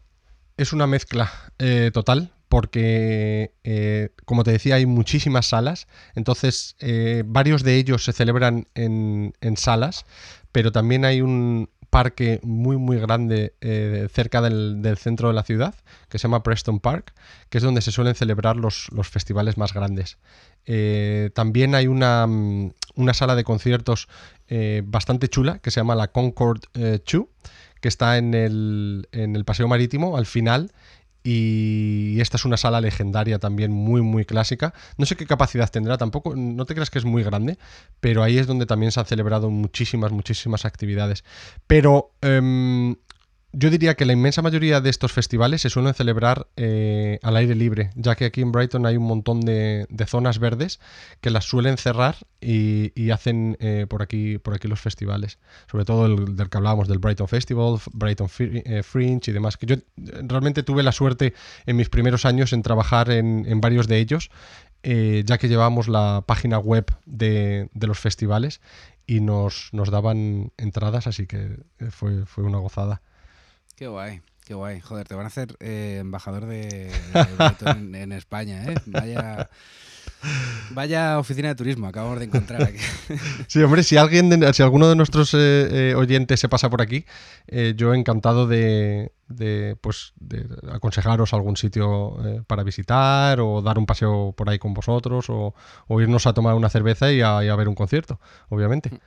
es 0.56 0.74
una 0.74 0.88
mezcla 0.88 1.32
eh, 1.60 1.92
total, 1.94 2.32
porque, 2.50 3.52
eh, 3.64 4.10
como 4.26 4.44
te 4.44 4.52
decía, 4.52 4.76
hay 4.76 4.86
muchísimas 4.86 5.48
salas, 5.48 5.88
entonces 6.16 6.78
varios 7.26 7.64
de 7.64 7.76
ellos 7.76 8.06
se 8.06 8.14
celebran 8.14 8.68
en, 8.74 9.34
salas, 9.58 10.06
pero 10.52 10.72
también 10.72 11.04
hay 11.04 11.22
un 11.22 11.70
parque 11.90 12.40
muy 12.44 12.78
muy 12.78 12.98
grande 13.00 13.54
cerca 14.12 14.42
del, 14.42 14.98
centro 14.98 15.30
de 15.30 15.34
la 15.34 15.44
ciudad 15.44 15.76
que 16.10 16.20
se 16.20 16.24
llama 16.24 16.44
Preston 16.44 16.80
Park, 16.80 17.14
que 17.50 17.58
es 17.58 17.64
donde 17.64 17.82
se 17.82 17.92
suelen 17.92 18.16
celebrar 18.16 18.56
los, 18.58 18.90
festivales 19.04 19.58
más 19.58 19.74
grandes. 19.74 20.18
Eh, 20.66 21.30
también 21.34 21.76
hay 21.76 21.88
una, 21.88 22.28
mm, 22.28 22.74
una, 22.96 23.14
sala 23.14 23.36
de 23.36 23.44
conciertos 23.44 24.08
eh, 24.48 24.82
bastante 24.86 25.30
chula 25.30 25.60
que 25.60 25.72
se 25.72 25.80
llama 25.80 25.96
la 25.96 26.10
Concord 26.10 26.62
2, 26.74 26.84
eh, 26.84 27.02
que 27.82 27.88
está 27.88 28.18
en 28.18 28.34
el, 28.34 29.08
en 29.12 29.36
el 29.36 29.46
Paseo 29.46 29.68
Marítimo 29.68 30.18
al 30.18 30.26
final. 30.26 30.72
Y 31.30 32.22
esta 32.22 32.38
es 32.38 32.46
una 32.46 32.56
sala 32.56 32.80
legendaria 32.80 33.38
también 33.38 33.70
muy 33.70 34.02
muy 34.02 34.24
clásica. 34.24 34.74
No 34.98 35.06
sé 35.06 35.18
qué 35.18 35.26
capacidad 35.26 35.70
tendrá 35.70 35.98
tampoco, 35.98 36.34
no 36.38 36.64
te 36.64 36.74
creas 36.74 36.90
que 36.90 37.00
es 37.00 37.04
muy 37.04 37.22
grande, 37.22 37.58
pero 38.00 38.24
ahí 38.24 38.38
es 38.38 38.48
donde 38.48 38.66
también 38.66 38.94
se 38.94 39.02
han 39.02 39.08
celebrado 39.08 39.50
muchísimas, 39.50 40.14
muchísimas 40.14 40.64
actividades. 40.64 41.26
Pero 41.68 42.12
em, 42.22 42.96
yo 43.60 43.72
diría 43.72 43.96
que 43.96 44.06
la 44.06 44.14
inmensa 44.14 44.44
mayoría 44.44 44.82
de 44.82 44.92
estos 44.92 45.12
festivales 45.12 45.62
se 45.62 45.72
suelen 45.72 45.96
celebrar 45.96 46.46
eh, 46.58 47.18
al 47.24 47.36
aire 47.38 47.56
libre, 47.56 47.90
ya 47.96 48.16
que 48.16 48.26
aquí 48.26 48.42
en 48.42 48.52
Brighton 48.52 48.86
hay 48.86 48.98
un 48.98 49.06
montón 49.08 49.42
de, 49.42 49.88
zonas 50.06 50.38
verdes 50.38 50.80
que 51.22 51.32
las 51.32 51.46
suelen 51.46 51.78
cerrar 51.78 52.18
y, 52.40 53.10
hacen 53.10 53.58
eh, 53.60 53.88
por, 53.90 54.04
aquí, 54.04 54.38
por 54.38 54.54
aquí 54.54 54.68
los 54.68 54.80
festivales. 54.80 55.40
Sobre 55.72 55.86
todo 55.86 56.06
el 56.06 56.36
del 56.36 56.50
que 56.50 56.58
hablábamos, 56.58 56.88
del 56.88 57.00
Brighton 57.00 57.28
Festival, 57.28 57.80
Brighton 57.94 58.30
eh, 58.38 58.84
Fringe 58.84 59.32
y 59.32 59.34
demás. 59.34 59.58
Que 59.58 59.66
yo 59.66 59.76
realmente 59.96 60.62
tuve 60.62 60.84
la 60.84 60.92
suerte 60.92 61.34
en 61.66 61.78
mis 61.78 61.90
primeros 61.90 62.26
años 62.26 62.54
en 62.54 62.62
trabajar 62.62 63.10
en, 63.10 63.60
varios 63.60 63.88
de 63.88 63.98
ellos, 63.98 64.30
ya 64.84 65.38
que 65.40 65.48
llevábamos 65.48 65.88
la 65.88 66.24
página 66.28 66.60
web 66.60 66.86
de, 67.08 67.70
los 67.74 67.98
festivales 67.98 68.62
y 69.08 69.20
nos, 69.20 69.70
nos 69.72 69.90
daban 69.90 70.52
entradas, 70.58 71.08
así 71.08 71.26
que 71.26 71.58
fue, 71.90 72.28
fue 72.28 72.44
una 72.44 72.60
gozada. 72.60 73.02
Qué 73.78 73.86
guay, 73.86 74.22
qué 74.44 74.56
guay. 74.56 74.80
Joder, 74.80 75.08
te 75.08 75.14
van 75.14 75.26
a 75.26 75.28
hacer 75.28 75.56
eh, 75.60 75.98
embajador 76.02 76.48
de, 76.48 76.92
en, 77.94 78.12
España, 78.12 78.64
¿eh? 78.66 78.76
Vaya. 78.88 79.52
Vaya 80.72 81.20
oficina 81.20 81.50
de 81.50 81.56
turismo, 81.56 81.86
acabamos 81.86 82.18
de 82.18 82.26
encontrar 82.26 82.64
aquí. 82.64 82.80
Sí, 83.48 83.62
hombre, 83.62 83.84
si 83.84 83.96
alguien, 83.96 84.52
si 84.52 84.64
alguno 84.64 84.90
de 84.90 84.96
nuestros 84.96 85.32
eh, 85.36 85.92
eh, 85.92 85.96
oyentes 85.96 86.40
se 86.40 86.50
pasa 86.50 86.72
por 86.72 86.82
aquí, 86.82 87.06
yo 87.76 87.94
encantado 87.94 88.48
de, 88.48 89.12
pues, 89.80 90.14
de 90.16 90.48
aconsejaros 90.72 91.36
algún 91.36 91.56
sitio 91.56 92.18
para 92.48 92.64
visitar 92.64 93.40
o 93.40 93.62
dar 93.62 93.78
un 93.78 93.86
paseo 93.86 94.34
por 94.36 94.50
ahí 94.50 94.58
con 94.58 94.74
vosotros 94.74 95.28
o, 95.30 95.54
irnos 96.02 96.26
a 96.26 96.34
tomar 96.34 96.56
una 96.56 96.70
cerveza 96.70 97.12
y 97.12 97.22
a, 97.22 97.56
ver 97.56 97.68
un 97.68 97.76
concierto, 97.76 98.20
obviamente. 98.50 98.90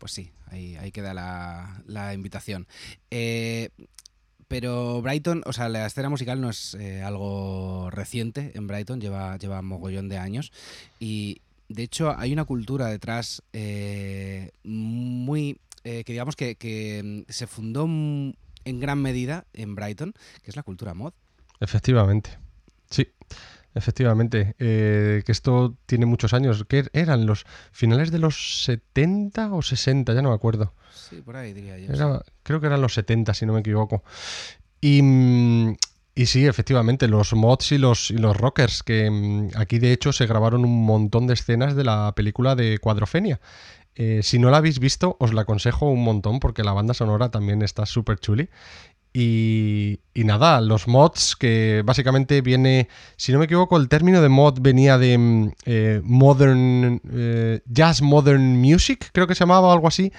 Pues 0.00 0.12
sí, 0.12 0.32
Ahí, 0.46 0.90
queda 0.92 1.12
la, 1.12 2.14
invitación. 2.14 2.66
Eh, 3.10 3.68
pero 4.48 5.02
Brighton, 5.02 5.42
o 5.44 5.52
sea, 5.52 5.68
la 5.68 5.86
escena 5.86 6.08
musical 6.08 6.40
no 6.40 6.48
es 6.48 6.74
eh, 6.74 7.02
algo 7.02 7.90
reciente 7.90 8.52
en 8.54 8.66
Brighton, 8.66 9.00
lleva, 9.00 9.36
lleva 9.36 9.60
mogollón 9.60 10.08
de 10.08 10.16
años. 10.16 10.52
Y 10.98 11.42
de 11.68 11.82
hecho 11.82 12.18
hay 12.18 12.32
una 12.32 12.46
cultura 12.46 12.86
detrás 12.86 13.42
eh, 13.52 14.52
muy, 14.64 15.60
que 15.84 16.04
digamos 16.06 16.34
que, 16.34 16.56
que 16.56 17.24
se 17.28 17.46
fundó 17.46 17.84
en 17.84 18.80
gran 18.80 19.02
medida 19.02 19.44
en 19.52 19.74
Brighton, 19.74 20.14
que 20.42 20.50
es 20.50 20.56
la 20.56 20.62
cultura 20.62 20.94
mod. 20.94 21.12
Efectivamente, 21.60 22.38
sí. 22.88 23.06
Efectivamente, 23.74 24.56
eh, 24.58 25.22
que 25.24 25.32
esto 25.32 25.76
tiene 25.86 26.04
muchos 26.06 26.34
años. 26.34 26.64
¿Qué 26.68 26.88
eran 26.92 27.26
los 27.26 27.44
finales 27.70 28.10
de 28.10 28.18
los 28.18 28.64
70 28.64 29.54
o 29.54 29.62
60? 29.62 30.12
Ya 30.12 30.22
no 30.22 30.30
me 30.30 30.34
acuerdo. 30.34 30.74
Sí, 30.92 31.22
por 31.22 31.36
ahí 31.36 31.52
diría 31.52 31.78
yo. 31.78 32.22
creo 32.42 32.60
que 32.60 32.66
eran 32.66 32.80
los 32.80 32.94
70, 32.94 33.32
si 33.34 33.46
no 33.46 33.52
me 33.52 33.60
equivoco. 33.60 34.02
Y, 34.80 35.02
mm, 35.02 35.76
y 36.16 36.26
sí, 36.26 36.46
efectivamente, 36.46 37.06
los 37.06 37.32
mods 37.32 37.72
y 37.72 37.78
los, 37.78 38.10
y 38.10 38.18
los 38.18 38.36
rockers, 38.36 38.82
que 38.82 39.08
mm, 39.08 39.50
aquí 39.56 39.78
de 39.78 39.92
hecho 39.92 40.12
se 40.12 40.26
grabaron 40.26 40.64
un 40.64 40.84
montón 40.84 41.26
de 41.28 41.34
escenas 41.34 41.76
de 41.76 41.84
la 41.84 42.12
película 42.16 42.56
de 42.56 42.78
Cuadrofenia. 42.78 43.40
Eh, 43.94 44.20
si 44.22 44.38
no 44.38 44.50
la 44.50 44.58
habéis 44.58 44.78
visto, 44.78 45.16
os 45.20 45.34
la 45.34 45.42
aconsejo 45.42 45.90
un 45.90 46.02
montón 46.02 46.40
porque 46.40 46.62
la 46.62 46.72
banda 46.72 46.94
sonora 46.94 47.30
también 47.30 47.62
está 47.62 47.86
súper 47.86 48.18
chuli. 48.18 48.48
Y, 49.12 49.98
nada, 50.14 50.60
los 50.60 50.86
mods 50.86 51.34
que 51.34 51.82
básicamente 51.84 52.42
viene, 52.42 52.88
si 53.16 53.32
no 53.32 53.38
me 53.38 53.46
equivoco, 53.46 53.76
el 53.76 53.88
término 53.88 54.20
de 54.22 54.28
mod 54.28 54.58
venía 54.60 54.98
de 54.98 55.18
mm, 55.18 55.52
eh, 55.66 56.00
Modern, 56.04 57.00
eh, 57.12 57.60
Jazz 57.66 58.02
Modern 58.02 58.60
Music, 58.60 59.10
creo 59.12 59.26
que 59.26 59.34
se 59.34 59.40
llamaba 59.40 59.72
algo 59.72 59.88
así, 59.88 60.12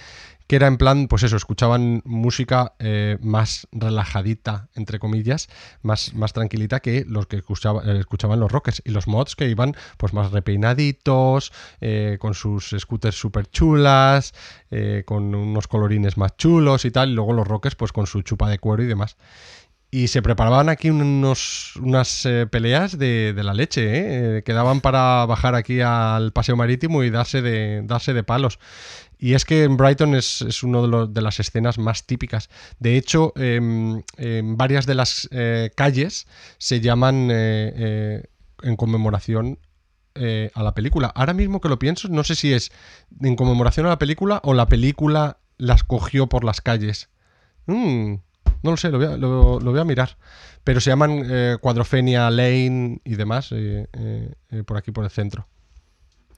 que 0.51 0.57
era 0.57 0.67
en 0.67 0.75
plan, 0.75 1.07
pues 1.07 1.23
eso, 1.23 1.37
escuchaban 1.37 2.01
música 2.03 2.73
eh, 2.79 3.17
más 3.21 3.69
relajadita, 3.71 4.67
entre 4.75 4.99
comillas, 4.99 5.47
más, 5.81 6.13
más 6.13 6.33
tranquilita 6.33 6.81
que 6.81 7.05
los 7.07 7.27
que 7.27 7.37
eh, 7.37 7.97
escuchaban 7.99 8.37
los 8.37 8.51
rockers. 8.51 8.81
Y 8.83 8.91
los 8.91 9.07
mods 9.07 9.37
que 9.37 9.47
iban 9.47 9.77
pues 9.95 10.11
más 10.11 10.33
repeinaditos, 10.33 11.53
eh, 11.79 12.17
con 12.19 12.33
sus 12.33 12.75
scooters 12.77 13.15
súper 13.15 13.49
chulas, 13.49 14.33
con 15.05 15.33
unos 15.33 15.69
colorines 15.69 16.17
más 16.17 16.35
chulos 16.35 16.83
y 16.83 16.91
tal. 16.91 17.11
Y 17.11 17.13
luego 17.13 17.31
los 17.31 17.47
rockers 17.47 17.75
pues 17.75 17.93
con 17.93 18.05
su 18.05 18.21
chupa 18.21 18.49
de 18.49 18.59
cuero 18.59 18.83
y 18.83 18.87
demás. 18.87 19.15
Y 19.89 20.07
se 20.07 20.21
preparaban 20.21 20.67
aquí 20.69 20.89
unos, 20.89 21.75
unas 21.77 22.27
peleas 22.49 22.97
de, 22.97 23.33
la 23.35 23.53
leche, 23.53 24.37
¿eh? 24.37 24.43
quedaban 24.43 24.79
para 24.79 25.25
bajar 25.25 25.55
aquí 25.55 25.81
al 25.81 26.31
paseo 26.31 26.55
marítimo 26.55 27.03
y 27.03 27.09
darse 27.09 27.41
de, 27.41 27.83
darse 27.83 28.13
de 28.13 28.23
palos. 28.23 28.57
Y 29.21 29.36
es 29.36 29.45
que 29.45 29.65
en 29.65 29.77
Brighton 29.77 30.15
es, 30.15 30.41
es 30.41 30.63
una 30.63 30.81
de, 31.05 31.21
las 31.21 31.39
escenas 31.39 31.77
más 31.77 32.07
típicas. 32.07 32.49
De 32.79 32.97
hecho, 32.97 33.34
em, 33.36 34.01
en 34.17 34.57
varias 34.57 34.88
de 34.88 34.95
las 34.95 35.29
eh, 35.31 35.69
calles 35.75 36.25
se 36.57 36.81
llaman 36.81 37.29
eh, 37.29 37.71
eh, 37.75 38.23
en 38.63 38.75
conmemoración 38.75 39.60
a 40.15 40.63
la 40.63 40.73
película. 40.73 41.12
Ahora 41.15 41.34
mismo 41.34 41.62
que 41.62 41.69
lo 41.69 41.77
pienso, 41.77 42.10
no 42.10 42.23
sé 42.23 42.36
si 42.36 42.51
es 42.51 42.71
en 43.21 43.36
conmemoración 43.36 43.86
a 43.86 43.89
la 43.89 43.99
película 43.99 44.41
o 44.43 44.55
la 44.55 44.65
película 44.65 45.38
las 45.57 45.84
cogió 45.84 46.27
por 46.27 46.43
las 46.43 46.60
calles. 46.60 47.10
Mm, 47.67 48.15
no 48.63 48.71
lo 48.71 48.75
sé, 48.75 48.89
lo 48.89 48.97
voy, 48.97 49.07
a, 49.07 49.17
lo, 49.17 49.60
voy 49.60 49.79
a 49.79 49.86
mirar. 49.86 50.17
Pero 50.63 50.81
se 50.81 50.89
llaman 50.89 51.57
Cuadrofenia 51.62 52.31
Lane 52.31 53.01
y 53.05 53.15
demás 53.15 53.53
por 54.65 54.77
aquí, 54.77 54.91
por 54.91 55.05
el 55.05 55.12
centro. 55.12 55.47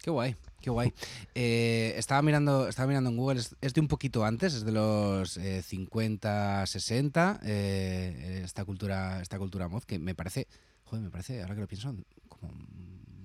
Qué 0.04 0.12
guay. 0.12 0.36
Qué 0.64 0.70
guay. 0.70 0.94
Eh, 1.36 1.94
estaba, 1.98 2.22
mirando, 2.22 2.70
estaba 2.70 2.88
mirando 2.88 3.10
en 3.10 3.18
Google, 3.18 3.42
es, 3.60 3.74
de 3.74 3.82
un 3.82 3.90
poquito 3.90 4.24
antes, 4.24 4.54
es 4.54 4.64
de 4.64 4.72
los 4.72 5.34
50, 5.34 6.64
eh, 6.64 6.68
60, 6.68 7.42
eh, 7.44 8.42
esta 8.46 8.64
cultura 8.64 9.22
esta 9.22 9.38
cultura 9.38 9.68
mod, 9.68 9.84
que 9.84 10.00
me 10.00 10.16
parece, 10.16 10.48
joder, 10.86 11.04
me 11.04 11.12
parece, 11.12 11.42
ahora 11.42 11.56
que 11.56 11.62
lo 11.62 11.68
pienso, 11.68 11.94
como 12.30 12.54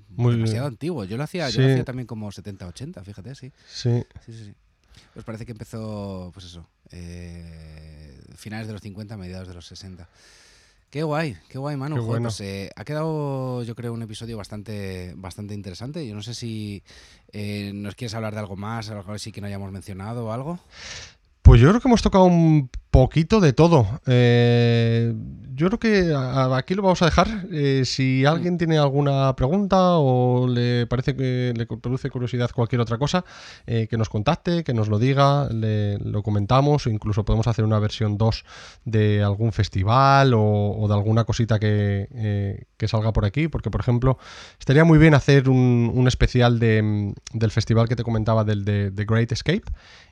Muy 0.08 0.34
demasiado 0.34 0.66
antiguo. 0.66 1.04
Yo 1.04 1.16
lo 1.16 1.22
hacía, 1.22 1.48
yo 1.48 1.60
lo 1.60 1.68
hacía 1.68 1.84
también 1.84 2.08
como 2.08 2.32
70, 2.32 2.66
80, 2.66 3.04
fíjate, 3.04 3.36
sí. 3.36 3.52
Sí. 3.72 4.02
Sí, 4.26 4.32
sí, 4.32 4.44
sí. 4.46 4.54
Pues 5.14 5.24
parece 5.24 5.46
que 5.46 5.52
empezó, 5.52 6.32
pues 6.34 6.46
eso, 6.46 6.66
finales 8.34 8.66
de 8.66 8.72
los 8.72 8.82
50, 8.82 9.16
mediados 9.16 9.46
de 9.46 9.54
los 9.54 9.64
60. 9.64 10.08
Qué 10.90 11.02
guay, 11.02 11.36
qué 11.50 11.58
guay, 11.58 11.76
Manu. 11.76 11.96
Qué 11.96 12.00
Joder, 12.00 12.12
bueno. 12.12 12.28
pues, 12.28 12.40
eh, 12.40 12.70
ha 12.74 12.84
quedado, 12.84 13.62
yo 13.62 13.74
creo, 13.74 13.92
un 13.92 14.00
episodio 14.00 14.38
bastante, 14.38 15.12
bastante 15.16 15.52
interesante. 15.52 16.06
Yo 16.06 16.14
no 16.14 16.22
sé 16.22 16.34
si 16.34 16.82
eh, 17.32 17.72
nos 17.74 17.94
quieres 17.94 18.14
hablar 18.14 18.32
de 18.32 18.40
algo 18.40 18.56
más, 18.56 18.88
algo 18.88 19.12
así 19.12 19.30
que 19.30 19.42
no 19.42 19.46
hayamos 19.48 19.70
mencionado 19.70 20.26
o 20.26 20.32
algo. 20.32 20.58
Pues 21.42 21.60
yo 21.60 21.68
creo 21.68 21.80
que 21.80 21.88
hemos 21.88 22.00
tocado 22.00 22.24
un 22.24 22.70
poquito 23.02 23.38
de 23.38 23.52
todo. 23.52 23.86
Eh, 24.06 25.14
yo 25.54 25.66
creo 25.68 25.78
que 25.78 26.14
aquí 26.56 26.74
lo 26.74 26.82
vamos 26.82 27.00
a 27.02 27.04
dejar. 27.06 27.46
Eh, 27.52 27.82
si 27.84 28.24
alguien 28.24 28.58
tiene 28.58 28.78
alguna 28.78 29.34
pregunta 29.36 29.98
o 29.98 30.46
le 30.48 30.86
parece 30.86 31.14
que 31.16 31.52
le 31.56 31.66
produce 31.66 32.10
curiosidad 32.10 32.50
cualquier 32.52 32.80
otra 32.80 32.96
cosa, 32.98 33.24
eh, 33.66 33.86
que 33.88 33.96
nos 33.96 34.08
contacte, 34.08 34.62
que 34.64 34.72
nos 34.74 34.88
lo 34.88 34.98
diga, 35.00 35.48
le- 35.50 35.98
lo 35.98 36.22
comentamos 36.22 36.86
o 36.86 36.90
incluso 36.90 37.24
podemos 37.24 37.46
hacer 37.48 37.64
una 37.64 37.78
versión 37.80 38.18
2 38.18 38.44
de 38.84 39.22
algún 39.22 39.52
festival 39.52 40.32
o, 40.34 40.84
de 40.88 40.94
alguna 40.94 41.22
cosita 41.24 41.58
que, 41.60 42.66
que 42.76 42.88
salga 42.88 43.12
por 43.12 43.24
aquí. 43.24 43.46
Porque, 43.48 43.70
por 43.70 43.80
ejemplo, 43.80 44.18
estaría 44.60 44.84
muy 44.84 44.98
bien 44.98 45.14
hacer 45.14 45.48
un, 45.48 45.90
un 45.94 46.06
especial 46.08 46.58
de, 46.58 46.82
mm, 46.82 47.12
del 47.38 47.50
festival 47.52 47.88
que 47.88 47.96
te 47.96 48.02
comentaba 48.04 48.42
del 48.44 48.64
de, 48.64 49.04
Great 49.08 49.30
Escape 49.32 49.62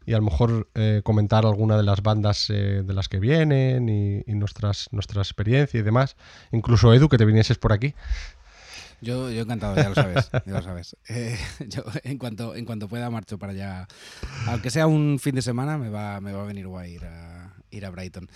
y 0.07 0.13
a 0.13 0.19
lo 0.19 0.23
mejor 0.25 0.69
comentar 1.03 1.45
alguna 1.45 1.77
de 1.77 1.83
las 1.83 2.01
bandas 2.01 2.49
de 2.83 2.95
las 2.95 3.09
que 3.09 3.21
vienen 3.21 3.89
y, 3.89 4.23
y 4.27 4.35
nuestras, 4.35 4.89
nuestra 4.93 5.23
experiencia 5.23 5.81
y 5.81 5.83
demás. 5.83 6.17
Incluso 6.53 6.93
Edu, 6.93 7.09
que 7.09 7.19
te 7.19 7.25
vinieses 7.25 7.59
por 7.59 7.73
aquí. 7.73 7.95
Yo, 9.01 9.31
yo 9.31 9.43
encantado, 9.43 9.77
ya 9.77 9.89
lo 9.89 9.95
sabes, 9.95 10.31
ya 10.33 10.53
lo 10.53 10.63
sabes. 10.63 10.97
Eh, 11.09 11.39
yo 11.69 11.85
en 12.03 12.19
cuanto, 12.19 12.57
en 12.57 12.65
cuanto 12.65 12.89
pueda 12.89 13.11
marcho 13.11 13.39
para 13.39 13.53
allá, 13.53 13.87
aunque 14.47 14.71
sea 14.71 14.87
un 14.87 15.19
fin 15.21 15.35
de 15.35 15.43
semana, 15.43 15.79
me 15.79 15.89
va, 15.89 16.21
me 16.21 16.33
va 16.33 16.43
a 16.43 16.47
venir 16.47 16.67
guay 16.67 16.95
ir 16.95 17.05
a, 17.05 17.55
ir 17.71 17.87
a 17.87 17.91
Brighton. 17.91 18.29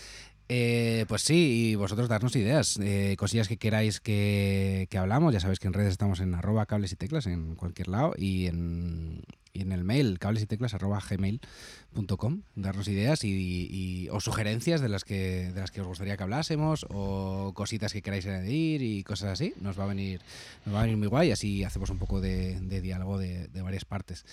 Eh, 0.49 1.05
pues 1.09 1.23
sí, 1.23 1.71
y 1.71 1.75
vosotros 1.77 2.09
darnos 2.09 2.35
ideas, 2.37 2.79
eh, 2.83 3.17
cosillas 3.19 3.49
que 3.49 3.57
queráis 3.57 4.01
que, 4.01 4.87
que 4.91 4.99
hablamos. 4.99 5.33
Ya 5.33 5.41
sabéis 5.41 5.59
que 5.59 5.69
en 5.69 5.73
redes 5.73 5.93
estamos 5.93 6.21
en 6.21 6.35
arroba 6.35 6.67
cables 6.67 6.93
y 6.93 6.97
teclas 6.97 7.27
en 7.27 7.55
cualquier 7.55 7.89
lado 7.89 8.15
y 8.17 8.47
en, 8.47 9.23
y 9.53 9.63
en 9.63 9.73
el 9.73 9.83
mail 9.85 10.19
cables 10.19 10.43
y 10.43 10.47
teclas 10.47 10.75
arroba 10.75 11.01
gmail.com. 11.09 12.43
Darnos 12.55 12.89
ideas 12.89 13.25
y, 13.25 13.29
y- 13.71 14.09
o 14.11 14.21
sugerencias 14.21 14.81
de 14.81 14.89
las, 14.89 15.05
que, 15.05 15.51
de 15.53 15.61
las 15.61 15.71
que 15.71 15.81
os 15.81 15.87
gustaría 15.87 16.17
que 16.17 16.23
hablásemos 16.23 16.87
o 16.91 17.53
cositas 17.55 17.93
que 17.93 18.03
queráis 18.03 18.27
añadir 18.27 18.83
y 18.83 19.03
cosas 19.03 19.31
así. 19.33 19.53
Nos 19.61 19.79
va 19.79 19.85
a 19.85 19.89
venir, 19.89 20.21
nos 20.65 20.75
va 20.75 20.81
a 20.81 20.83
venir 20.83 20.97
muy 20.97 21.09
guay. 21.09 21.31
Así 21.33 21.65
hacemos 21.65 21.91
un 21.91 21.99
poco 21.99 22.21
de, 22.21 22.61
de 22.61 22.81
diálogo 22.81 23.19
de, 23.19 23.49
de 23.49 23.63
varias 23.63 23.85
partes. 23.85 24.25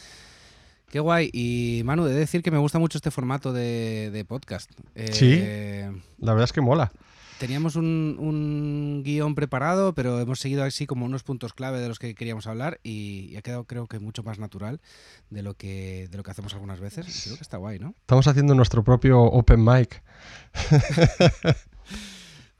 Qué 0.90 1.00
guay. 1.00 1.30
Y 1.34 1.82
Manu, 1.84 2.06
de 2.06 2.14
decir 2.14 2.42
que 2.44 2.52
me 2.52 2.58
gusta 2.58 2.80
mucho 2.80 2.98
este 2.98 3.12
formato 3.12 3.52
de, 3.52 4.10
de 4.12 4.24
podcast. 4.24 4.72
Eh, 4.96 5.92
La 6.20 6.32
verdad 6.34 6.46
es 6.46 6.54
que 6.54 6.62
mola. 6.62 6.92
Teníamos 7.40 7.76
un, 7.76 8.16
un 8.20 9.04
guion 9.04 9.36
preparado, 9.36 9.94
pero 9.94 10.20
hemos 10.20 10.40
seguido 10.40 10.64
así 10.64 10.88
como 10.88 11.06
unos 11.06 11.22
puntos 11.24 11.54
clave 11.54 11.80
de 11.80 11.88
los 11.88 12.00
que 12.00 12.16
queríamos 12.16 12.48
hablar 12.48 12.80
y, 12.84 13.30
y 13.32 13.38
ha 13.38 13.42
quedado 13.44 13.66
creo 13.66 13.86
que 13.88 14.00
mucho 14.00 14.24
más 14.24 14.40
natural 14.40 14.82
de 15.30 15.44
lo 15.44 15.54
que, 15.54 16.08
de 16.10 16.18
lo 16.18 16.24
que 16.24 16.32
hacemos 16.32 16.54
algunas 16.54 16.80
veces. 16.80 17.06
Creo 17.26 17.36
que 17.38 17.44
está 17.44 17.58
guay, 17.58 17.78
¿no? 17.78 17.94
Estamos 18.02 18.28
haciendo 18.28 18.56
nuestro 18.56 18.84
propio 18.84 19.22
open 19.22 19.64
mic. 19.64 20.02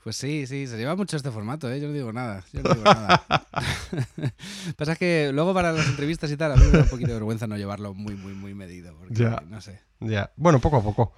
Pues 0.04 0.16
sí, 0.16 0.48
sí, 0.48 0.68
se 0.68 0.78
lleva 0.78 0.96
mucho 0.96 1.18
este 1.18 1.32
formato, 1.32 1.70
¿eh? 1.70 1.82
Yo 1.82 1.90
no 1.90 1.94
digo 1.94 2.14
nada, 2.14 2.42
yo 2.54 2.62
no 2.64 2.70
digo 2.70 2.84
nada. 2.86 3.26
Pasa 4.78 4.96
que 4.96 5.32
luego 5.34 5.54
para 5.54 5.74
las 5.74 5.86
entrevistas 5.86 6.32
y 6.32 6.38
tal, 6.38 6.54
a 6.54 6.56
mí 6.56 6.64
me 6.66 6.78
da 6.78 6.84
un 6.86 6.90
poquito 6.90 7.10
de 7.10 7.16
vergüenza 7.16 7.46
no 7.46 7.58
llevarlo 7.58 7.94
muy, 7.94 8.16
muy, 8.16 8.34
muy 8.34 8.54
medido, 8.54 8.96
porque 8.98 9.16
Ya. 9.16 9.44
no 9.50 9.60
sé. 9.60 9.82
Ya. 10.00 10.32
Bueno, 10.38 10.60
poco 10.62 10.78
a 10.78 10.82
poco. 10.82 11.12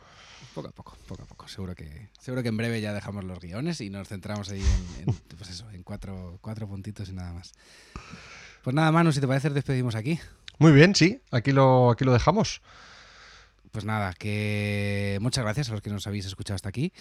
Poco 0.53 0.67
a 0.67 0.71
poco, 0.71 0.97
poco 1.07 1.23
a 1.23 1.25
poco. 1.25 1.47
Seguro 1.47 1.75
que, 1.75 2.09
seguro 2.19 2.41
que 2.41 2.49
en 2.49 2.57
breve 2.57 2.81
ya 2.81 2.93
dejamos 2.93 3.23
los 3.23 3.39
guiones 3.39 3.81
y 3.81 3.89
nos 3.89 4.07
centramos 4.07 4.49
ahí 4.49 4.61
en, 4.61 5.09
en, 5.09 5.15
pues 5.37 5.49
eso, 5.49 5.69
en 5.71 5.83
cuatro, 5.83 6.39
cuatro 6.41 6.67
puntitos 6.67 7.09
y 7.09 7.13
nada 7.13 7.33
más. 7.33 7.53
Pues 8.63 8.73
nada, 8.75 8.91
Manu, 8.91 9.11
si 9.11 9.21
te 9.21 9.27
parece, 9.27 9.49
despedimos 9.49 9.95
aquí. 9.95 10.19
Muy 10.57 10.71
bien, 10.71 10.95
sí. 10.95 11.21
Aquí 11.31 11.51
lo, 11.51 11.91
aquí 11.91 12.03
lo 12.03 12.11
dejamos. 12.11 12.61
Pues 13.71 13.85
nada, 13.85 14.13
que 14.13 15.19
muchas 15.21 15.43
gracias 15.43 15.69
a 15.69 15.73
los 15.73 15.81
que 15.81 15.91
nos 15.91 16.07
habéis 16.07 16.25
escuchado 16.25 16.55
hasta 16.55 16.69
aquí. 16.69 16.91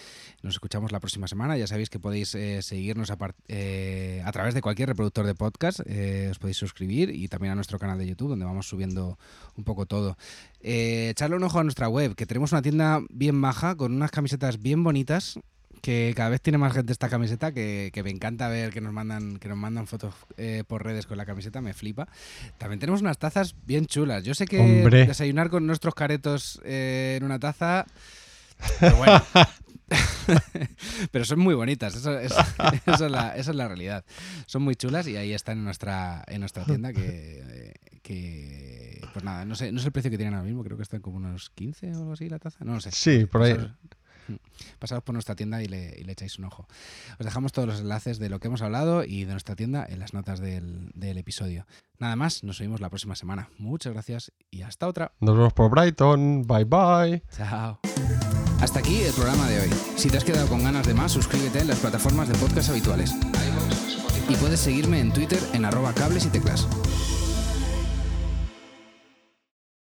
Nos 0.42 0.54
escuchamos 0.54 0.92
la 0.92 1.00
próxima 1.00 1.26
semana. 1.26 1.56
Ya 1.56 1.66
sabéis 1.66 1.88
que 1.88 1.98
podéis 1.98 2.34
eh, 2.34 2.60
seguirnos 2.62 3.10
a, 3.10 3.16
eh, 3.48 4.22
a 4.24 4.32
través 4.32 4.54
de 4.54 4.60
cualquier 4.60 4.90
reproductor 4.90 5.24
de 5.24 5.34
podcast. 5.34 5.80
Eh, 5.86 6.28
os 6.30 6.38
podéis 6.38 6.58
suscribir 6.58 7.10
y 7.10 7.28
también 7.28 7.52
a 7.52 7.54
nuestro 7.54 7.78
canal 7.78 7.98
de 7.98 8.06
YouTube, 8.06 8.30
donde 8.30 8.44
vamos 8.44 8.68
subiendo 8.68 9.18
un 9.56 9.64
poco 9.64 9.86
todo. 9.86 10.18
Eh, 10.60 11.08
echarle 11.10 11.36
un 11.36 11.44
ojo 11.44 11.58
a 11.58 11.64
nuestra 11.64 11.88
web, 11.88 12.14
que 12.14 12.26
tenemos 12.26 12.52
una 12.52 12.62
tienda 12.62 13.00
bien 13.08 13.36
maja, 13.36 13.74
con 13.76 13.94
unas 13.94 14.10
camisetas 14.10 14.60
bien 14.60 14.84
bonitas. 14.84 15.38
Que 15.82 16.12
cada 16.16 16.28
vez 16.28 16.40
tiene 16.40 16.58
más 16.58 16.72
gente 16.72 16.92
esta 16.92 17.08
camiseta, 17.08 17.52
que, 17.52 17.90
que 17.92 18.02
me 18.02 18.10
encanta 18.10 18.48
ver 18.48 18.72
que 18.72 18.80
nos 18.80 18.92
mandan, 18.92 19.38
que 19.38 19.48
nos 19.48 19.56
mandan 19.58 19.86
fotos 19.86 20.14
eh, 20.36 20.64
por 20.66 20.84
redes 20.84 21.06
con 21.06 21.16
la 21.18 21.24
camiseta, 21.26 21.60
me 21.60 21.72
flipa. 21.74 22.08
También 22.58 22.80
tenemos 22.80 23.00
unas 23.00 23.18
tazas 23.18 23.54
bien 23.66 23.86
chulas. 23.86 24.24
Yo 24.24 24.34
sé 24.34 24.46
que 24.46 24.58
Hombre. 24.58 25.06
desayunar 25.06 25.50
con 25.50 25.66
nuestros 25.66 25.94
caretos 25.94 26.60
eh, 26.64 27.14
en 27.18 27.24
una 27.24 27.38
taza. 27.38 27.86
Pero 28.80 28.96
bueno. 28.96 29.22
pero 31.12 31.24
son 31.24 31.38
muy 31.40 31.54
bonitas, 31.54 31.94
eso, 31.94 32.18
es- 32.18 32.34
eso 32.86 33.06
es 33.06 33.10
la, 33.10 33.36
eso 33.36 33.50
es 33.52 33.56
la 33.56 33.68
realidad. 33.68 34.04
Son 34.46 34.62
muy 34.62 34.76
chulas 34.76 35.06
y 35.08 35.16
ahí 35.16 35.32
están 35.32 35.58
en 35.58 35.64
nuestra, 35.64 36.24
en 36.26 36.40
nuestra 36.40 36.64
tienda 36.64 36.92
que, 36.92 37.42
eh, 37.48 37.74
que 38.02 39.00
pues 39.12 39.24
nada, 39.24 39.44
no 39.44 39.54
sé, 39.54 39.72
no 39.72 39.78
sé 39.80 39.86
el 39.86 39.92
precio 39.92 40.10
que 40.10 40.18
tienen 40.18 40.34
ahora 40.34 40.46
mismo, 40.46 40.62
creo 40.62 40.76
que 40.76 40.82
están 40.82 41.00
como 41.00 41.16
unos 41.16 41.50
15 41.50 41.92
o 41.94 41.98
algo 41.98 42.12
así 42.12 42.28
la 42.28 42.38
taza, 42.38 42.64
no 42.64 42.74
lo 42.74 42.80
sé. 42.80 42.90
Sí, 42.92 43.24
por 43.26 43.42
ahí. 43.42 43.56
Pasaos- 44.78 45.02
por 45.02 45.12
nuestra 45.14 45.34
tienda 45.36 45.62
y 45.62 45.68
le, 45.68 45.94
y 45.98 46.04
le 46.04 46.12
echáis 46.12 46.38
un 46.38 46.44
ojo. 46.46 46.66
Os 47.18 47.24
dejamos 47.24 47.52
todos 47.52 47.68
los 47.68 47.80
enlaces 47.80 48.18
de 48.18 48.28
lo 48.28 48.40
que 48.40 48.48
hemos 48.48 48.62
hablado 48.62 49.04
y 49.04 49.24
de 49.24 49.32
nuestra 49.32 49.56
tienda 49.56 49.86
en 49.88 49.98
las 50.00 50.14
notas 50.14 50.40
del, 50.40 50.90
del 50.94 51.18
episodio. 51.18 51.66
Nada 51.98 52.16
más, 52.16 52.44
nos 52.44 52.60
oímos 52.60 52.80
la 52.80 52.88
próxima 52.90 53.14
semana. 53.16 53.50
Muchas 53.58 53.92
gracias 53.92 54.32
y 54.50 54.62
hasta 54.62 54.86
otra. 54.88 55.12
Nos 55.20 55.36
vemos 55.36 55.52
por 55.52 55.70
Brighton. 55.70 56.42
Bye 56.46 56.64
bye. 56.64 57.22
Chao. 57.36 57.80
Hasta 58.60 58.80
aquí 58.80 58.96
el 59.02 59.12
programa 59.12 59.48
de 59.48 59.60
hoy. 59.60 59.70
Si 59.96 60.08
te 60.10 60.16
has 60.18 60.24
quedado 60.24 60.48
con 60.48 60.62
ganas 60.62 60.86
de 60.86 60.94
más, 60.94 61.12
suscríbete 61.12 61.60
en 61.60 61.68
las 61.68 61.78
plataformas 61.78 62.28
de 62.28 62.34
podcast 62.34 62.70
habituales. 62.70 63.14
Y 64.28 64.34
puedes 64.36 64.60
seguirme 64.60 65.00
en 65.00 65.12
Twitter 65.12 65.38
en 65.54 65.64
arroba 65.64 65.92
cables 65.94 66.26
y 66.26 66.28
teclas. 66.28 66.66